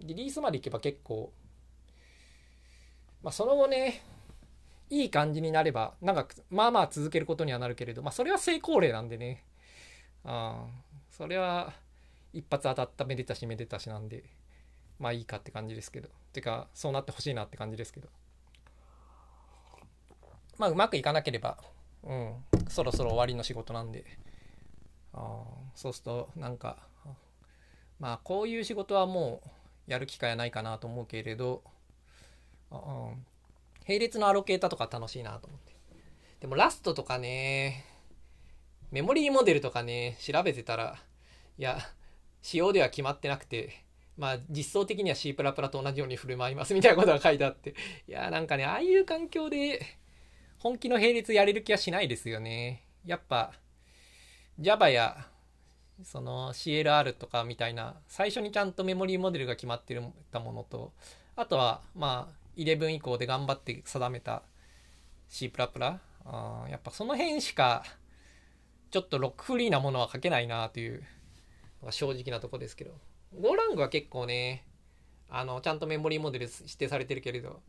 [0.00, 1.32] う、リリースまでいけば結構、
[3.22, 4.02] まあその後ね、
[4.90, 9.44] いい感じになれば、長く、まあまあ続けることにはなるけれど、まあそれは成功例なんでね、
[10.24, 10.66] あ
[11.10, 11.72] それは
[12.32, 14.24] 一発当たっためでたしめでたしなんで、
[14.98, 16.08] まあいいかって感じですけど。
[16.32, 18.08] てかそうなってほしいなって感じですけど。
[20.58, 21.58] まあうまくいかなければ
[22.02, 22.34] うん。
[22.68, 24.04] そろそろ終わりの仕事なんで。
[25.12, 26.78] あそうするとなんか
[27.98, 31.62] まあこういう仕事はもうやる機会はないかなと思うけれど
[32.70, 33.10] あ
[33.86, 35.74] 並列のアロケーターとか楽しいなと思って。
[36.40, 37.84] でもラストとかね
[38.90, 40.96] メモリーモデルとかね調べてたら
[41.58, 41.78] いや
[42.42, 43.84] 仕様では決まってなくて
[44.18, 47.74] まあ実装的には C++ と同じように振る舞いますみたいなことが書いてあって、
[48.08, 49.80] いやなんかね、ああいう環境で
[50.58, 52.84] 本気の並列やれる気はしないですよね。
[53.06, 53.52] やっぱ
[54.58, 55.28] Java や
[56.02, 60.02] その CLR とかみたいな最初にちゃんとメモリーモデルが決まってる
[60.32, 60.92] たものと、
[61.36, 64.42] あとはまあ11以降で頑張って定めた
[65.28, 65.52] C++、
[66.24, 67.84] あやっぱその辺しか
[68.90, 71.04] ちょっとロックフリーなものは書けないなという
[71.82, 72.92] のが正直なとこですけど。
[73.34, 74.64] ゴーラングは結構ね、
[75.30, 77.60] あの、ちゃんとメモリーモデル指定されてるけれど、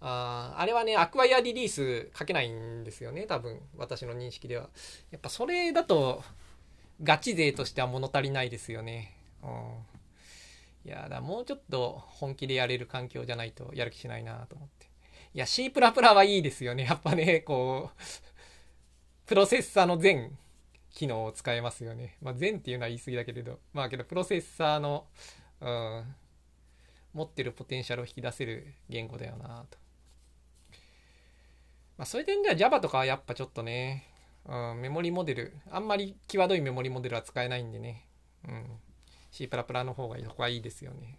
[0.00, 4.68] ああれはね、アクワイアリリース書けないんですよね、多分、私の認識では。
[5.10, 6.22] やっぱそれだと、
[7.02, 9.14] ガチ勢としては物足りないですよね。
[9.42, 9.50] うん。
[10.84, 14.86] いや、だもうちょっと本気でやれる環境じゃないとやる気しないなと思って。
[15.34, 16.84] いや、C++ はいいですよね。
[16.84, 18.02] やっぱね、こう、
[19.26, 20.38] プロセッサーの全
[20.96, 22.16] 機能を使えますよね。
[22.22, 25.06] まあ、全っていうのは言い過ぎだけれど、まあけど、プロセッサーの、
[25.60, 26.14] うん、
[27.12, 29.78] 持ってるポテンシャルを引き出せる言語だよなと。
[31.98, 34.08] まあ、そういう点では Java とかはやっぱちょっとね、
[34.46, 38.06] うん、メモリモデル、あんまり際どいメモリモデルは使えないんでね、
[38.48, 38.64] うん、
[39.30, 41.18] C++ の方がそこはいいですよね。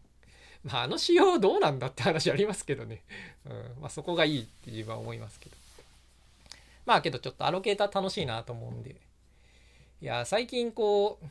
[0.63, 3.03] まあ、あの仕様どうなんだって話ありますけどね。
[3.45, 5.55] うん、まあ、そこがいいって自分は思いますけど。
[6.87, 8.95] まあけどちょっとアロケーター楽しいなと思うんで、
[10.01, 11.25] いや、最近こう、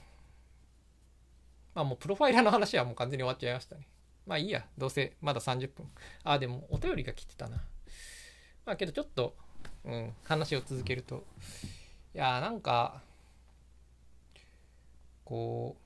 [1.75, 3.87] まあもうプロファイラーの話はもう完全に終わっちゃいましたね。
[4.27, 5.87] まあいいや、どうせまだ30分。
[6.25, 7.63] あ、あでもお便りが来てたな。
[8.67, 9.37] まあけどちょっと、
[9.85, 11.25] うん、話を続けると
[12.15, 13.01] いやなんか
[15.25, 15.77] こ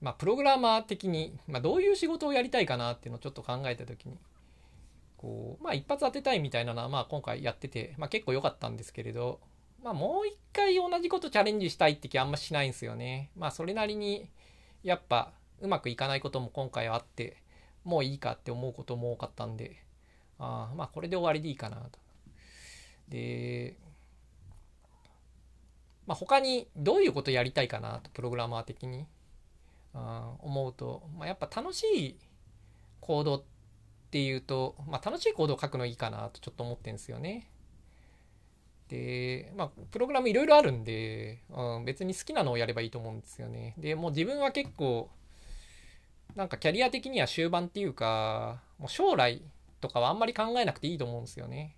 [0.00, 4.18] うまあプログラマー的に、まあ、どういう仕事をやりたいかなっていうのをちょっと考えた時に
[5.16, 9.40] こうまあ一発当てたいみたいなのはまあ今回やってて、まあ、結構良かったんですけれど
[9.82, 13.30] まあもう一回同じことチャレンジしたいって気あんましないんですよね。
[13.36, 14.28] まあそれなりに
[14.82, 17.36] やっぱうまくいかないことも今回はあって
[17.84, 19.76] もういいかって思うことも多かったんで
[20.38, 21.98] あまあこれで終わりでいいかなと。
[23.08, 23.76] で
[26.06, 29.06] まあ、他にどういうことやりたいかなとプログラマー的に
[29.94, 32.16] あ思うと、まあ、やっぱ楽しい
[33.00, 33.42] コードっ
[34.10, 37.46] ていうと、まあ、楽しいコードを書くのいいかなとちょっと思ってんですよね。
[38.90, 43.74] で、まあ、プログラムいろいろあるんで、うん、別に好きなのをやればいいと思うんですよね。
[43.78, 45.08] で、もう自分は結構、
[46.34, 49.42] なんかキャリア的には終盤っていうか、もう将来
[49.80, 51.76] とかはあんまり考えなくていいと思うんですよね。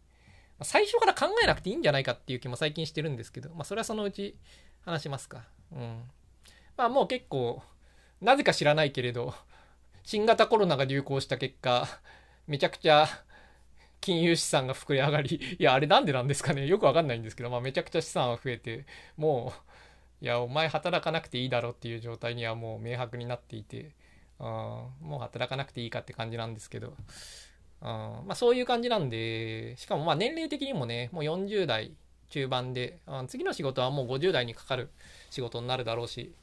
[0.63, 4.37] 最初から考えなくていいんじゃないかっていう気も最近してるんですけど、まあ、それはそのうち
[4.85, 5.45] 話しますか。
[5.71, 6.03] うん。
[6.79, 7.63] まあ、もう結構、
[8.23, 9.35] なぜか知らないけれど、
[10.03, 11.87] 新型コロナが流行した結果、
[12.47, 13.07] めちゃくちゃ
[14.03, 16.67] 金融資産が膨れ上がり、 いや、あれなんでなんですかね。
[16.67, 18.85] よくわかんないんですけど、まあ、めちゃくちゃ資産は増えて、
[19.17, 19.55] も
[20.21, 23.93] う、いや、お前働かなくていいだろっていう状態にはもう明白になっていて、
[24.39, 26.95] あもう働かなくていいかって感じなんですけど、
[27.81, 31.93] あまあ、そういう感じなんで、しかもまあ年齢的にもね、もう40代
[32.29, 34.91] 中盤で、あ次の仕事はもう50代にかかる
[35.31, 36.35] 仕事になるだろうし、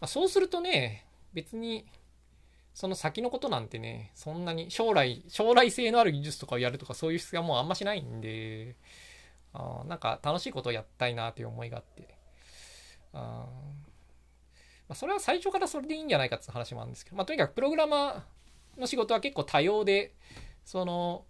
[0.00, 1.86] まあ、そうするとね、別に、
[2.74, 8.76] その先のことなんてね、そんなに将来、将来性のある技術とかをやるとかそういう必要はもうあんましないんで、
[9.52, 12.18] あなんか楽しいことをやったいなという思いがあって、
[13.12, 13.46] あ
[14.88, 20.12] まあ、それは最初からそれでいいんじゃないかって話もあるんですけど、まあ、とにかくプログラマーの仕事は結構多様で、
[20.64, 21.24] その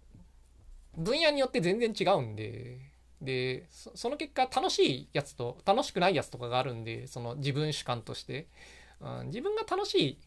[0.97, 2.79] 分野によって全然違うんで
[3.21, 8.47] でその結果楽しいやつと楽しくないやつとかがあるんでその自分主観として、
[9.01, 10.19] うん、自分が楽しい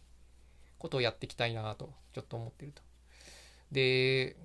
[0.78, 2.82] ことをやっていきたいなとちょっと思ってると。
[3.72, 4.36] で、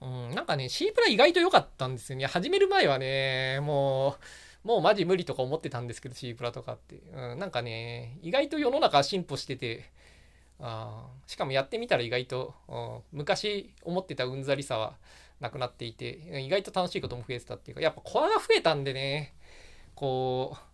[0.00, 4.16] うん、なんかね C プラ意外と良かったんですよね始める前はねも
[4.64, 9.90] うもうマジ無理とか思ってたんですけど C プラとかって、うん、なんかね意外と世の中進歩してて
[10.60, 14.94] あしかもやってみたら意外と、うん昔思ってたうんざりさは
[15.40, 19.34] なくなっていて意外と楽しいことも増えてたっていうかやっぱコアが増えたんでね
[19.96, 20.71] こう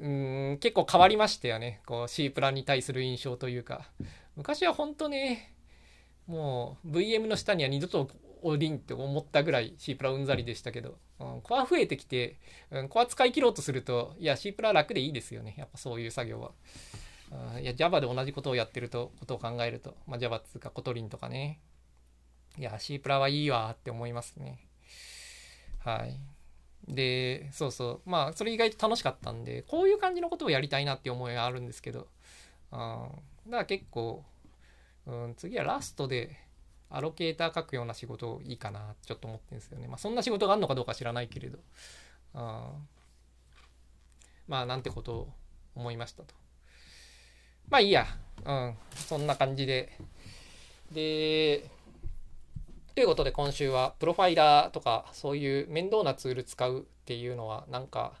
[0.00, 1.80] うん結構変わりましたよね。
[1.86, 3.90] こう C プラに対する印象というか。
[4.36, 5.54] 昔は本当ね
[6.26, 8.10] もう VM の下には二度と
[8.42, 12.38] 降りんって思ったぐらい C プラうんざりでしたけど、うん、コア増えてきて、
[12.70, 15.54] うん、コア使い切ろうとするといや C プラ楽でいいですよね。
[15.56, 16.52] やっぱそういう作業は。
[17.60, 21.60] いや Java で同じことをやってるとことを考えると、まあ、Java っつうか Kotlin とかね。
[22.58, 24.68] いや C プラはいいわって思いますね。
[25.78, 26.18] はい。
[26.88, 28.10] でそうそう。
[28.10, 32.08] まあそれ意外と楽しかったんでこういう感じのことをやりたいなって思いはあるんですけど。
[32.70, 33.08] あ
[33.46, 34.24] だから結構、
[35.06, 36.36] うん、次はラストで
[36.90, 39.86] アロケーター書くような仕事いいかなちょっと思ってるんですよね。
[39.86, 41.58] まあそんな仕事があるのかどうか知らないけれど。
[42.34, 42.72] あ
[44.48, 45.32] まあなんてことを
[45.74, 46.34] 思いましたと。
[47.68, 48.06] まあいいや。
[48.44, 48.76] うん。
[48.94, 49.96] そんな感じで。
[50.92, 51.64] で、
[52.94, 58.12] ということで今週はプロファイラーとかそういう面倒なツール使うっていうのはなんか、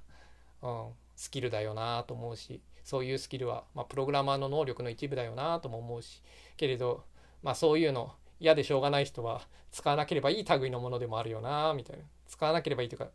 [0.62, 6.20] うん、スキルだよなと思うし、そういうスキルは、まあ、プログラマーの能力の一部だよなとも思うし、
[6.56, 7.04] けれど、
[7.42, 12.02] まあそういうの嫌でしょうがない人は使わなければいい類のものでもあるよなみたいな。
[12.26, 13.08] 使わなければいいというか、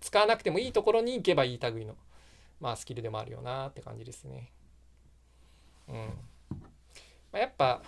[0.00, 1.94] 使わなくてもいいところに行けばいい類の、
[2.60, 4.50] まあスキルでもあるよなって感じですね。
[5.88, 5.94] うん
[7.32, 7.80] まあ、やっぱ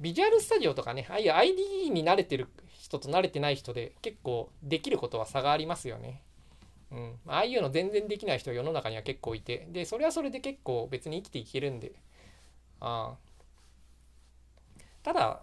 [0.00, 6.22] ビジュアルスタジオとかねああいう IDE に慣れてる人と慣れてない人で結構できることは差がありますよね。
[6.90, 11.92] うん、ああいうの全然できない人世の中には結構いてでそれはそれで結構別に生きていけるんで
[12.80, 13.14] あ
[15.02, 15.40] ただ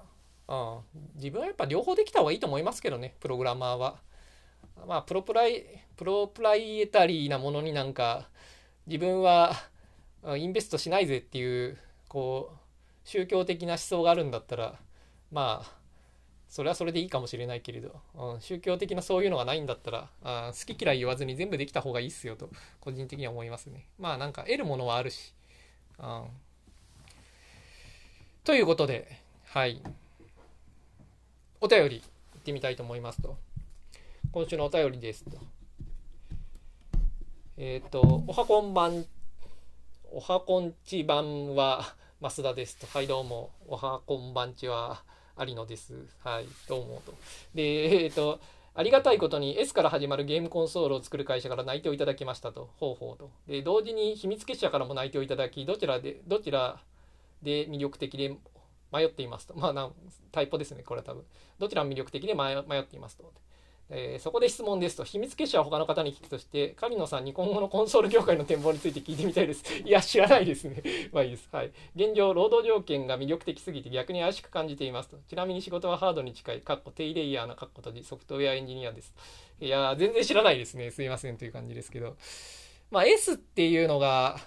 [0.48, 0.80] あ
[1.16, 4.00] 自分はやっぱ両方できた方がいいと思いますけどねプログラマーは。
[4.88, 8.30] まあプロプライプロプライエタリーなものになんか
[8.88, 9.54] 自分は
[10.38, 11.78] インベストしないぜっていう
[12.08, 12.61] こう
[13.04, 14.76] 宗教的な思想があるんだったら
[15.32, 15.82] まあ
[16.52, 22.50] それはそれでいいかもしれないけれど、うん、宗教的なそういうのがないんだったらあ好き嫌い言わずに全部できた方がいいっすよと
[22.82, 23.88] 個人的には思いますね。
[23.98, 25.34] まあなんか得るものはあるし、
[25.98, 26.26] うん、
[28.44, 29.82] ということではい。
[31.62, 32.02] お便り
[32.34, 33.38] 行ってみたいと思いますと。
[34.34, 35.38] 今週のお便りですと。
[37.56, 39.06] えっ、ー、とおはこんばん
[40.12, 42.86] おはこんちばんは増田ですと。
[42.86, 43.50] はい、どうも。
[43.68, 45.02] おはこんばんちは。
[45.40, 46.06] 有野です。
[46.24, 47.16] はい、どうもと。
[47.56, 48.40] で、えっ、ー、と、
[48.76, 52.70] ありがたいことに S から始まるゲームコンソールを作る会社から内定をいただきましたと。
[52.78, 53.32] ほうほうと。
[53.48, 56.80] で、同時に秘密結社からも内定をいただき、どちらで、どちら
[57.42, 58.38] で魅力的で
[58.94, 59.56] 迷っていますと。
[59.58, 59.90] まあな、
[60.32, 61.24] タイプですね、これは多分。
[61.58, 63.34] どちらも魅力的で迷っていますと。
[63.94, 69.64] えー、そこで質問ですと、秘密結社は他の方に聞くとして、狩野さんに今後のコンソール業界の展望について聞いてみたいです。
[69.84, 70.82] いや、知らないですね。
[71.12, 71.50] まあいいです。
[71.52, 71.72] はい。
[71.96, 75.18] 現状、労働条件が魅力的すぎて逆に怪しく感じていますと。
[75.28, 79.14] ちなみに仕事はハードに近い、かっこ低レイヤーなかっこ閉じ、ソフトウェアエンジニアです。
[79.60, 80.90] いや、全然知らないですね。
[80.92, 82.16] すいませんという感じですけど。
[82.92, 84.40] まあ S っていうのが、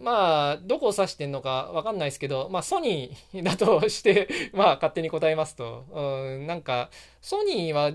[0.00, 6.90] まあ、どこを指してんのかわかんないですけど、まあ、ソニーだとしてまあ、勝手に答えますと、うん、なんか、
[7.20, 7.92] ソニーは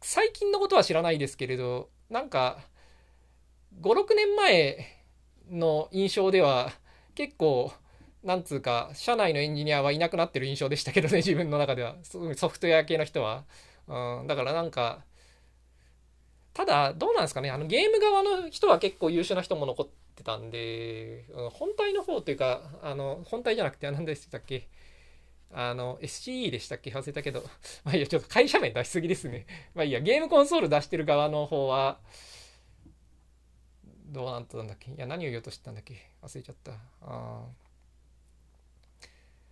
[0.00, 2.58] 最近のことは知らないですけれどなんか
[3.80, 4.96] 56年前
[5.50, 6.72] の印象では
[7.14, 7.72] 結構
[8.22, 11.96] なんつうか社内のエンジニアはいなくなってる印象でしたけどね 自分の中では。
[12.02, 13.44] ソフトウェア系の人は、
[13.86, 15.04] うん、だからなんか
[16.52, 17.50] ただどうなんですかね。
[17.50, 24.68] あのゲーム側の人は結構優秀な人も残ってたんで、うん、本体の方というかあの本体じゃなくて何でしたっけ。
[25.52, 26.90] あの、SCE でしたっけ？
[26.90, 27.42] 忘れたけど。
[27.84, 29.46] まあいいや、ちょっと会社名出しすぎですね。
[29.74, 32.00] まあいいや、ゲームコンソール出してる側の方は、
[34.06, 34.92] どうなったんだっけ？
[34.92, 35.94] いや、何を言おうとしてたんだっけ？
[36.22, 36.72] 忘れちゃった。
[37.02, 37.46] あ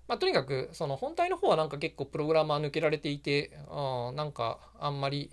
[0.07, 5.31] まあ、とにかく、その本体の方はなんか結構プログラマー抜けられていて、あなんかあんまり、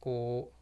[0.00, 0.52] こ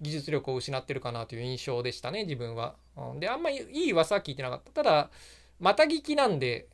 [0.00, 2.76] う、技術力を失ってるかなという印象でしたね、自分は。
[3.20, 4.72] で、あんまりいい噂は聞いてなかった。
[4.72, 5.10] ただ、
[5.60, 6.68] また聞きなんで、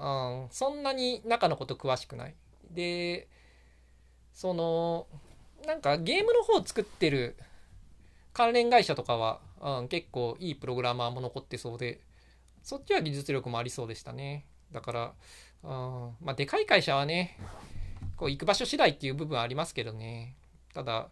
[0.00, 2.34] うん、そんなに中のこと詳しくない。
[2.70, 3.28] で、
[4.32, 5.06] その、
[5.66, 7.36] なんかゲームの方を作ってる
[8.32, 12.00] 関連会社とかは、うん、結構いいプログラマーも残ってそうで、
[12.62, 14.46] そっちは技術力もありそうでしたね。
[14.72, 15.12] だから、
[15.64, 15.70] うん、
[16.22, 17.36] まあ、でかい会社はね、
[18.16, 20.34] こう行く場所次第っていう部分はありますけどね。
[20.72, 21.08] ただ、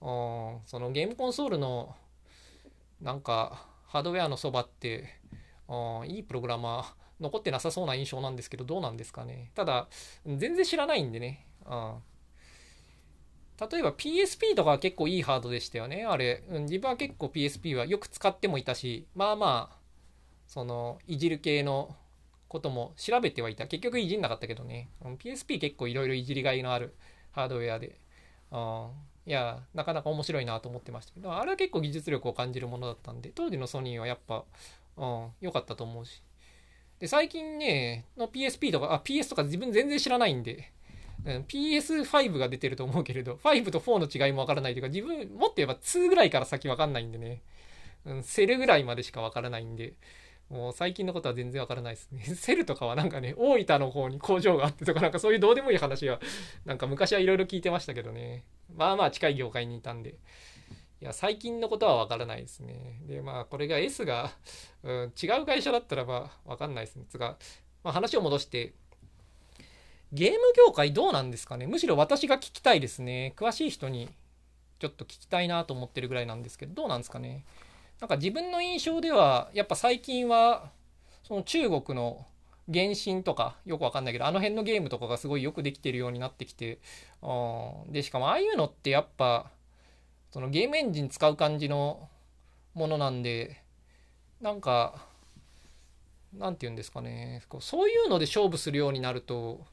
[0.00, 1.94] うん、そのゲームコンソールの、
[3.00, 5.20] なんか、ハードウェアのそばって、
[5.68, 9.50] うん、いいプログラマー、残ってなさそうな印象なんですけどどうなんですかね。
[9.54, 9.88] ただ
[10.26, 11.94] 全然知らないんでね、うん、
[13.70, 16.04] 例えば PSP とかは結構いいハードでしたよね。
[16.04, 19.76] あれ、自分は結構 PSP はよく使ってもいたしまあまあ
[20.46, 21.96] そのいじる系の
[22.48, 23.66] ことも調べてはいた。
[23.66, 26.94] 結局いじんなかったけどね、うん、PSP 結構いろいろいじりがいのある
[27.30, 27.98] ハードウェアで、
[28.50, 28.88] うん、
[29.26, 34.44] いやなかなか面白いなと思ってましたけどあれは結構技術力を感じるものだったんで当時のソニーはやっぱ
[34.98, 36.22] 良、うん、かったと思うし。
[37.02, 40.70] で、最近ね、の PSP とか、あ、PS とか自分全然知らないんで、
[41.24, 47.42] うん、PS5 が出てると思うけれど、5と4の違いもわからないというか、自分、もっと言えば2ぐらいから先わかんないんでね、
[48.04, 49.94] うん、セルぐらいまでしかわからないんで、
[50.48, 52.22] もう最近のことは全然わからないですね。
[52.38, 56.20] セルとかはなんかね、大分の方に工場があってとか、なんかそういうどうでもいい話は、
[56.64, 58.44] なんか昔はいろいろ聞いてましたけどね。
[58.76, 60.14] まあまあ近い業界にいたんで。
[61.02, 63.00] いや、最近のことはわからないですね。
[63.08, 64.30] で、まあ、これが S が、
[64.84, 67.06] うん、違う会社だったらばわかんないですね。
[67.08, 67.36] つが、
[67.82, 68.72] まあ、話を戻して、
[70.12, 71.66] ゲーム業界どうなんですかね？
[71.66, 73.34] むしろ私が聞きたいですね。
[73.36, 74.10] 詳しい人に
[74.78, 77.44] ちょっと聞きたいなと思ってるぐらいなんですけど、どうなんですかね？
[77.98, 80.70] なんか自分の印象では、やっぱ最近は、
[81.24, 82.24] その中国の
[82.72, 86.78] 原神とかよくわかんないけど、あの辺のゲームとかがすごいよくできてるようになってきて、
[87.22, 89.50] うん、で、しかもああいうのってやっぱ、
[90.32, 92.08] そのゲームエンジン使う感じの
[92.74, 93.62] ものなんで
[94.40, 95.06] なんか
[96.32, 97.42] なんて言うんですかね。
[97.60, 99.66] そういうので勝負するようになると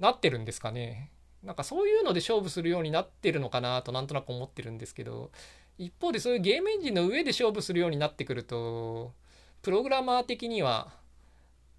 [0.00, 1.10] なってるんですかね。
[1.42, 5.30] なんかそういうので勝負するようになってるのかなとなんとなく思ってるんですけど
[5.76, 9.12] 一方でそういうゲームエンジンの上で勝負するようになってくると
[9.60, 10.94] プログラマー的には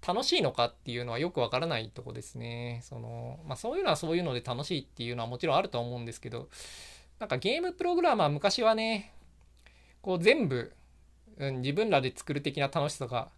[0.06, 2.80] 楽しいのかっていうのはよくわからないとこですね。
[2.82, 6.48] その、まあそういうのはそういうので楽しいっていうのはもちろんあるとは思うんですけど、
[7.18, 9.14] なんかゲームプログラマー昔はね、
[10.02, 10.72] こう全部、
[11.38, 13.30] うん、自分らで作る的な楽しさが、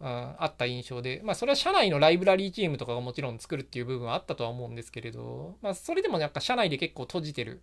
[0.00, 7.62] うん、あった印象で、まあそれは社内のライブラリーチームとかがもちろん作るっていう部分はあったとは思うんですけれど、まあそれでもなんか社内で結構閉じてる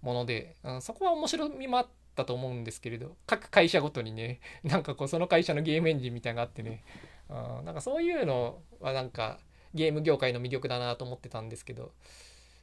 [0.00, 6.84] もので、うん、そこは面白みもあったと思うんですけれど、各会社ごとにね、なんかこうその会社のゲームエンジンみたいなのがあってね、
[7.58, 9.38] うん、なんかそういうのはなんか
[9.74, 11.92] ゲーム業界の魅力だなと思ってたんですけど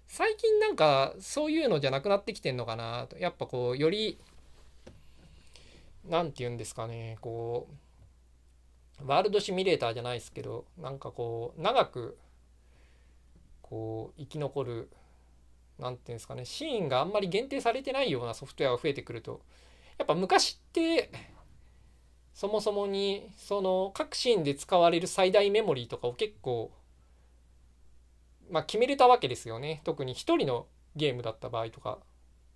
[0.08, 3.18] 最近なんかそういうのじゃなくなってきてんのかなと。
[3.18, 4.20] やっぱこうより
[6.08, 7.18] 何て言うんですかね。
[7.22, 7.68] こ
[9.02, 12.18] うワールドシミュレーターじゃないですけどなんかこう長く
[13.62, 14.90] こう生き残る
[15.78, 16.44] 何て言うんですかね。
[16.44, 19.42] シーンがあんまり限定されてないようなソフトウェアが増えてくると
[20.00, 21.12] やっぱ昔って
[22.34, 26.72] そもそもにその各シーンで使われる最大メモリーとかを結構
[28.50, 29.82] まあ決めれたわけですよね。
[29.84, 32.00] 特に1人のゲームだった場合とか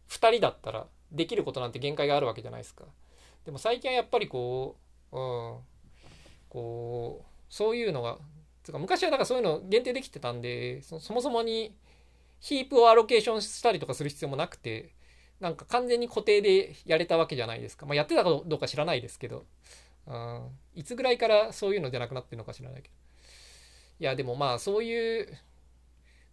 [0.09, 2.85] 2人だったらできることなんて限界があるわけじゃないですか。
[3.45, 4.77] でも最近はやっぱりこ
[5.11, 5.57] ううん。
[6.53, 8.19] こうそういうのが
[8.63, 11.75] つか昔はだからそういうの限定できてたんでそもそもに
[12.39, 14.93] ヒープをアロケーションしたりとかする必要もなくて
[15.39, 17.85] なんか完全に固定でやれたわけじゃないですか。
[17.85, 19.45] まあ、やってたかどうか知らないですけど、
[20.07, 22.95] うん、いつぐらいからそういうのじゃなくなってるのか知らないけど。
[23.99, 25.27] いや、でもまあそういう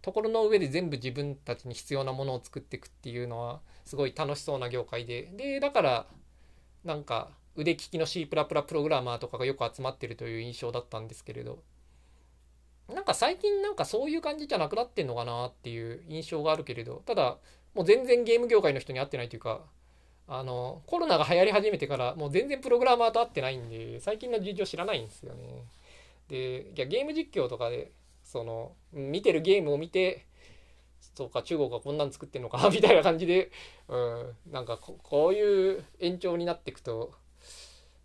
[0.01, 5.31] ところの上で全部自分たちに必要なものを作っていくっていうのはすごい楽しそうな業界で。
[5.33, 6.07] で、だから
[6.83, 11.63] なんか腕利きの C++ プログラマーとかがよく集まってるという印象だったんですけれど。
[12.93, 17.37] なんか最近なんかそういう感じじゃなくなってんのかなっていう印象があるけれど、ただ
[17.73, 19.61] もう全然ゲーム業界の人に会ってないというか、
[20.27, 25.65] あの、コロナが流行り始めてから、もう全然プログラマーと会ってないんで、最近の事情知らないんですよね。
[26.29, 27.91] で、いや、ゲーム実況とかで、
[28.23, 30.25] その、見てるゲームを見て、
[31.15, 33.51] そうか、中国がこんなん作ってんのか みたいな感じで、
[33.87, 37.13] うん、なんかこ、こういう延長になっていくと、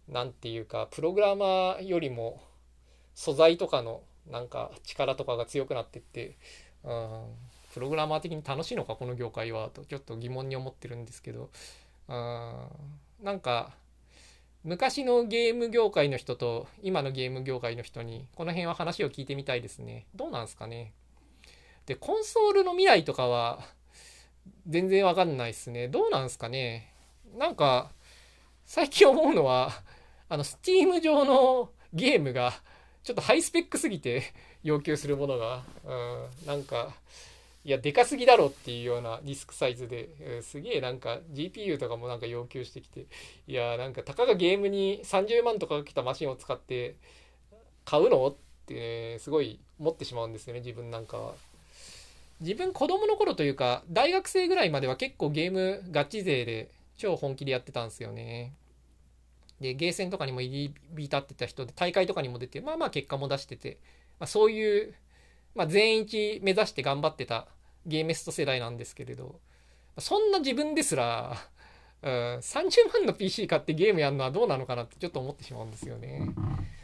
[0.09, 2.43] 何て言うか、プログラマーよりも、
[3.15, 6.37] 素材とかの、なんか、力とかが強くなってって、
[6.83, 7.35] うん、
[7.77, 11.51] プログラマー的に楽しいのかこの業界はとちょっと疑問に思ってるんですけど。
[12.09, 12.67] うん
[13.23, 13.75] なんか
[14.65, 20.07] 昔のゲーム業界の人と今のゲーム業界の人にこの辺は話を聞いてみたいですね。
[20.15, 20.95] どうなんすかね。
[21.85, 23.61] でコンソールの未来とかは
[24.67, 25.89] 全然わかんないっすね。
[25.89, 26.95] どうなんすかね。
[27.37, 27.91] なんか
[28.65, 29.71] 最近思うのは
[30.31, 32.55] あの Steam 上のゲームが
[33.03, 36.95] ちょっとハイスペックすぎて要求するものが、うん、なんか
[37.67, 43.07] いや、でかすぎだろっていうようなディスクサイズで、すげえなんか GPU とかもなんか要求してきて、
[43.49, 46.95] いや、なんかたかがゲームに30万とかかけたマシンを使って
[47.85, 48.37] 買うのっ
[48.67, 51.35] て、すごい思ってしまうんですよね、自分なんかは。
[52.41, 58.53] 自分子供の頃というか、大学生ぐらいまでは結構ゲームガチ勢で超本気でやってたんですよね。
[59.61, 63.79] で、ゲーセンとかにも入り浸ってた人で、大会とかにも出て、まあまあ結果も出してて、
[64.21, 64.95] まあ、そういう、
[65.57, 67.49] まあ、全員一目指して頑張ってた
[67.87, 69.41] ゲーメスト世代なんですけれど、
[69.99, 71.37] そんな自分ですら、
[72.03, 76.29] うん、30万の PC 買ってゲームやるのはどうなのかなってちょっと思ってしまうんですよね。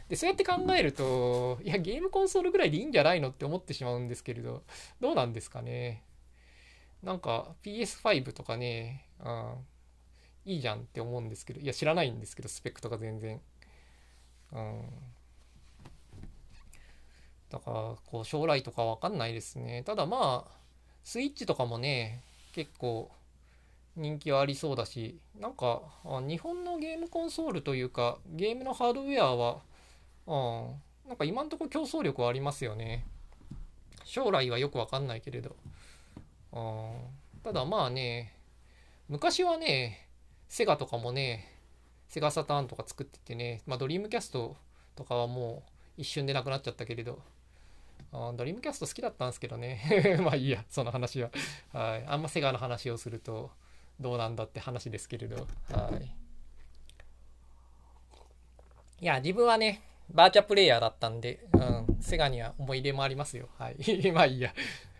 [0.09, 4.63] で、そうやって考えると、いや、ゲームコンソールぐらいでいいんじゃないのって思ってしまうんですけれど、
[4.99, 6.03] どうなんですかね。
[7.03, 9.65] なんか PS5 とかね、うん、
[10.45, 13.41] いいじゃんって思うんですけど、いや、知らないんですけど、スペックとか全然。
[14.51, 14.81] うん。
[17.49, 19.83] だから、こう、将来とかわかんないですね。
[19.83, 20.62] ただまあ、
[21.03, 22.21] スイッチとかもね、
[22.53, 23.11] 結構
[23.95, 29.61] 人気はありそうだし、なんか、日本のゲームコンソールというか、ゲームのハードウェアは、
[30.25, 30.67] う
[31.05, 33.05] ん、なんか今んとこ競争力はありますよね。
[34.05, 35.55] 将来はよくわかんないけれど。
[36.53, 38.33] うん、ただまあね、
[39.09, 40.07] 昔はね、
[40.47, 41.51] セガとかもね、
[42.07, 44.55] セガサターンとか作っててね、まあドリームキャスト
[44.95, 45.63] とかはも
[45.97, 47.21] う一瞬でなくなっちゃったけれど、
[48.35, 50.17] ドリームキャスト好きだったんですけどね。
[50.21, 51.31] まあいいや、その話は。
[51.71, 52.05] はい。
[52.05, 53.51] あんまセガの話をすると
[53.99, 55.47] どうなんだって話ですけれど。
[55.71, 56.15] はい。
[59.01, 63.49] いや、自分はね、バーチャプレイヤーだったんで、うん、セガには思い入れもありますよ。
[63.57, 63.77] はい。
[64.13, 64.53] まあいいや。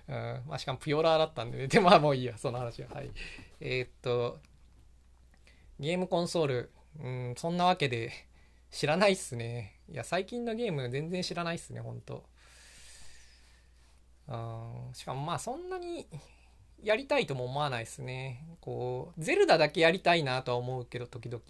[0.08, 1.68] うん、まあしかもプヨラーだったんでね。
[1.70, 2.90] で、まあもういいや、その話は。
[2.90, 3.12] はい。
[3.60, 4.40] えー、っと、
[5.80, 8.12] ゲームコンソール、うん、そんなわけで
[8.72, 9.80] 知らないっすね。
[9.90, 12.26] いや、最近のゲーム全然知らないっすね、ほんと。
[14.28, 14.36] う
[14.92, 16.08] んしかもまあそんなに
[16.84, 18.46] やりたいとも思わないですね。
[18.60, 21.42] こう、ゼルダだけやりたいなとは思うけど、時々。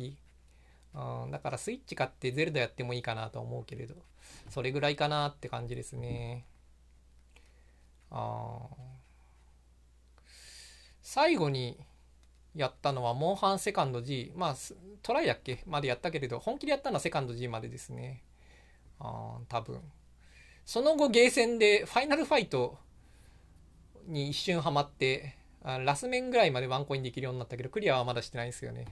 [1.25, 3.95] うん、だからスイッチ買ってゼルダやってもいいかなと思うけれど、
[4.49, 6.45] それぐらいかなって感じですね。
[8.11, 8.59] あ
[11.01, 11.79] 最後に
[12.55, 14.31] やったのは、モンハンセカンド G。
[14.35, 14.55] まあ、
[15.01, 18.21] トライだっけまでやったけれど、本気でやったのはセカンド G までですね。
[18.99, 19.81] あ多分。
[20.65, 22.77] その後ゲーセンでファイナルファイト
[24.07, 28.85] に一瞬ハマってあラス面ぐらいまでワンコインできるようになったけどクリアはまだしてないんですよね。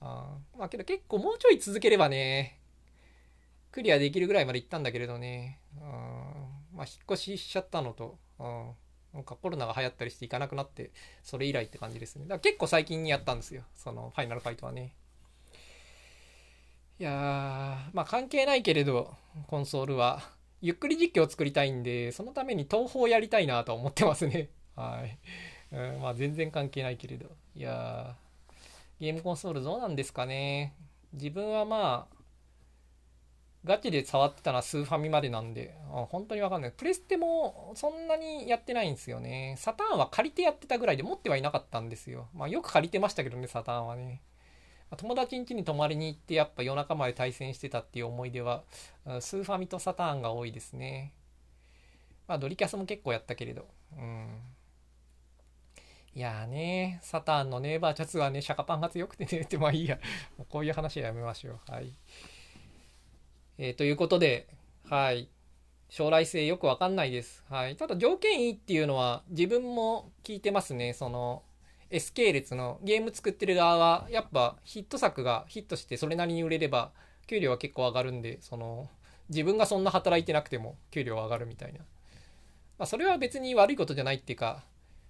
[0.00, 2.58] あまあけど結構もうちょい続ければね
[3.70, 5.60] クリアできるぐらいまで行ったんだけれどね。
[6.74, 8.18] まあ引っ越ししちゃったのと
[9.12, 10.90] なんかコロナが流行ったりして行かなくなって
[11.22, 12.24] それ以来って感じですね。
[12.24, 14.94] だから結構最近にやったんですよそのファイナルファイトはね。
[16.98, 17.14] いやー
[17.94, 19.14] まあ関係ないけれど
[19.46, 20.22] コンソールは。
[20.62, 24.48] ゆっくり実況を作りたいんで、そのために東宝やりたいなと思ってますね。
[24.76, 25.18] はい。
[25.74, 27.26] うん、まあ全然関係ないけれど。
[27.54, 28.16] いや
[29.00, 30.74] ゲームコンソールどうなんですかね。
[31.12, 32.16] 自分はまあ、
[33.64, 36.72] ガチで触ってたのはスーファミまでなんで、あ本当にわかんない。
[36.72, 39.56] プレステもそんなにやってないんですよね。
[39.58, 42.28] サターンは借りてやってたぐらいで持ってはいなかったんですよ。
[42.34, 44.22] まあよく借りてましたけどね、サターンはね。
[44.96, 48.64] 友達ん家に泊まりに行ってやっぱ夜中まで対戦してたっていう思い出は、
[49.20, 51.14] スーファミとサターンが多いですね。
[52.28, 53.66] まあドリキャスも結構やったけれど。
[53.96, 54.28] うん。
[56.14, 59.98] いやーね、サターンのネイバーチャツはね、シャカパンが強くてね、 ってまあいいや。
[60.36, 61.60] もうこういう話はやめましょう。
[61.70, 61.94] はい。
[63.56, 64.46] えー、ということで、
[64.84, 65.28] はい。
[65.88, 67.44] 将来性よくわかんないです。
[67.48, 67.76] はい。
[67.76, 70.92] ただ条件いいっていうのは自分も聞いてますね。
[70.92, 71.42] その
[71.92, 76.90] S 系列のゲーム作ってる側はやっぱヒット作がヒットしてそれなりに売れれば
[77.26, 78.88] 給料は結構上がるんで、その
[79.28, 81.80] 自分がそんな働いてなくても給料上がるみたいな。
[82.78, 84.64] まあそれは別に悪いことじゃないっていうか、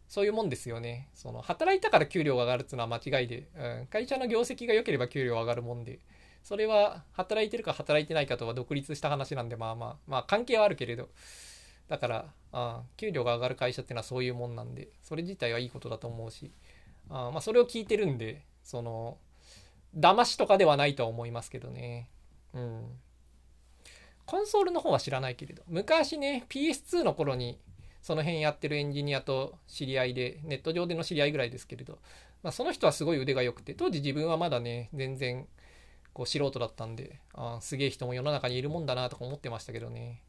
[0.09, 1.09] そういうもんですよね。
[1.15, 6.01] その働いたから給料が上がるっていうのは間違いで、うん、会社の業績が良ければ給料上がるもんで。
[6.43, 11.09] それは働いてるか働いてないかとは独立した話なんでまあまあまあ関係はあるけれど
[11.89, 16.51] だからあ給料が上がる会社っていうのはそういうもんなんでそれ自体はいいことだと思うし
[17.09, 19.19] あまあそれを聞いてるんでその
[19.97, 22.09] 騙しとかではないとは思いますけどね
[22.55, 22.85] うん
[24.25, 27.59] コンソールの方は知らないけれど昔ね PS2 の頃に
[28.01, 31.99] その辺やってるエンジニアと知り合いでネット上での知り合いぐらいですけれど、
[32.43, 35.47] まあ、その人はすごい腕が良くて当時自分はまだね全然
[36.13, 40.23] こう素人だったんで、あすげえ人も世の中にいるもんだなとか思ってましたけどね。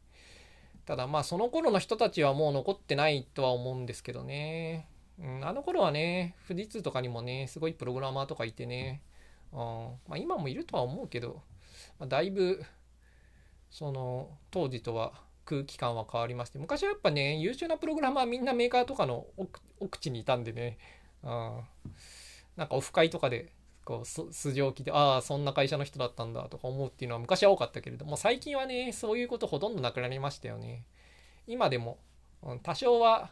[0.86, 4.88] ただまあその頃の人たちはもう残ってないとは思うんですけどね。
[5.18, 9.02] うん、あの頃はね、富士通とかにもね、すごいプログラマーとかいてね、
[9.52, 11.42] うんまあ、今もいるとは思うけど、
[11.98, 12.62] まあ、だいぶ、
[13.70, 15.12] その、当時とは
[15.44, 19.26] 空気感は変わりまして、昔はやっぱね、優秀なプログラマーみんなメーカーとかの
[19.80, 20.78] 奥地にいたんでね、
[21.22, 21.60] うん、
[22.56, 23.52] なんかオフ会とかで
[23.84, 30.84] こう素性を聞いてああそんな会社の人だったんだとか思うっていうのは昔は多かったけれども最近はねそういうことほとんどなくなりましたよね。
[31.46, 31.98] 今でも、
[32.42, 33.30] うん、多少は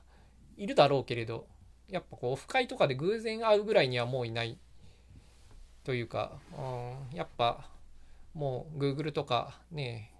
[0.57, 1.47] いるだろうけれど
[1.89, 4.59] やっぱこうオフ会とかで偶然会うぐらいにはもういない
[5.85, 7.68] というか、うん、やっぱ
[8.35, 10.11] もう Google とかね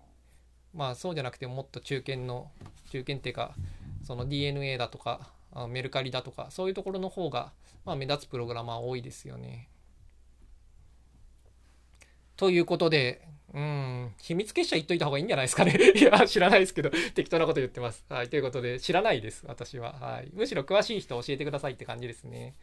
[0.75, 2.51] まあそうじゃなくてもっと中堅の
[2.91, 3.55] 中堅っていうか
[4.03, 5.31] その DNA だとか
[5.69, 7.53] メルカリだとかそういうところの方が、
[7.85, 9.69] まあ、目立つプログラマー多いですよね。
[12.37, 13.23] ということで、
[13.55, 15.77] うん、秘密結社言っといた方がいいんじゃないですかね。
[15.95, 18.05] いや、知らないですけど、適当なこと言ってます。
[18.09, 19.93] はい、ということで、知らないです、私は。
[19.93, 20.31] はい。
[20.33, 22.55] むしろ詳しい人教えてくださいって感じですね。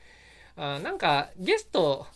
[0.55, 2.07] あなんか、ゲスト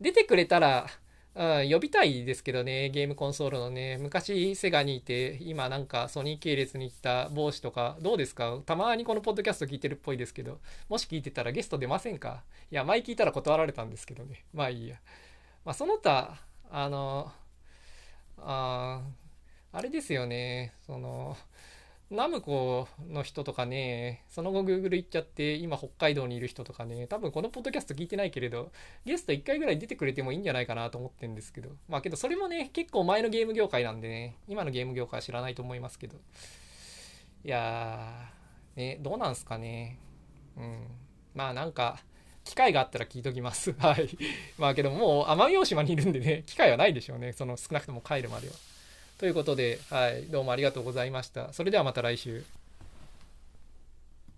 [0.00, 0.88] 出てくれたら、
[1.36, 8.60] うん、呼びたいですけどね、ゲームコンソールのね、昔セガにいて、今なんかソニー系列に行った帽子とか、どうですか？
[8.66, 12.42] たまにこのポッドキャスト聞いてるっぽいですけど、もし聞いてたらゲスト出ませんか？
[12.72, 14.46] いや、前聞いたら断られたんですけどね。
[14.52, 14.96] まあいいや。
[15.64, 16.40] まあその他、
[16.70, 17.32] あの、
[18.38, 19.02] あ
[19.72, 21.36] あれですよね、その、
[22.10, 28.72] ナムコの人とかね、その後 Google 行っちゃって、今北海道にいる人とかね、多分このポッドキャスト聞いてないけれど、
[29.04, 36.16] ゲスト1回ぐらい出てくれてもいいんじゃないかなと思ってるんですけど、まあけどそれもね、結構前のゲーム業界なんでね、今のゲーム業界は知らないと思いますけど、
[37.44, 39.98] いやー、ね、どうなんすかね。
[40.56, 40.86] うん。
[41.34, 41.98] まあなんか、
[42.48, 43.74] 機会があったら聞いときます。
[43.78, 44.08] はい。
[44.56, 47.34] まあけどもう奄美大島にいるんでね、 機会はないでしょうね。
[47.34, 48.54] その少なくとも帰るまでは。
[49.18, 50.24] ということで、はい。
[50.24, 51.52] どうもありがとうございました。
[51.52, 52.44] それではまた来週。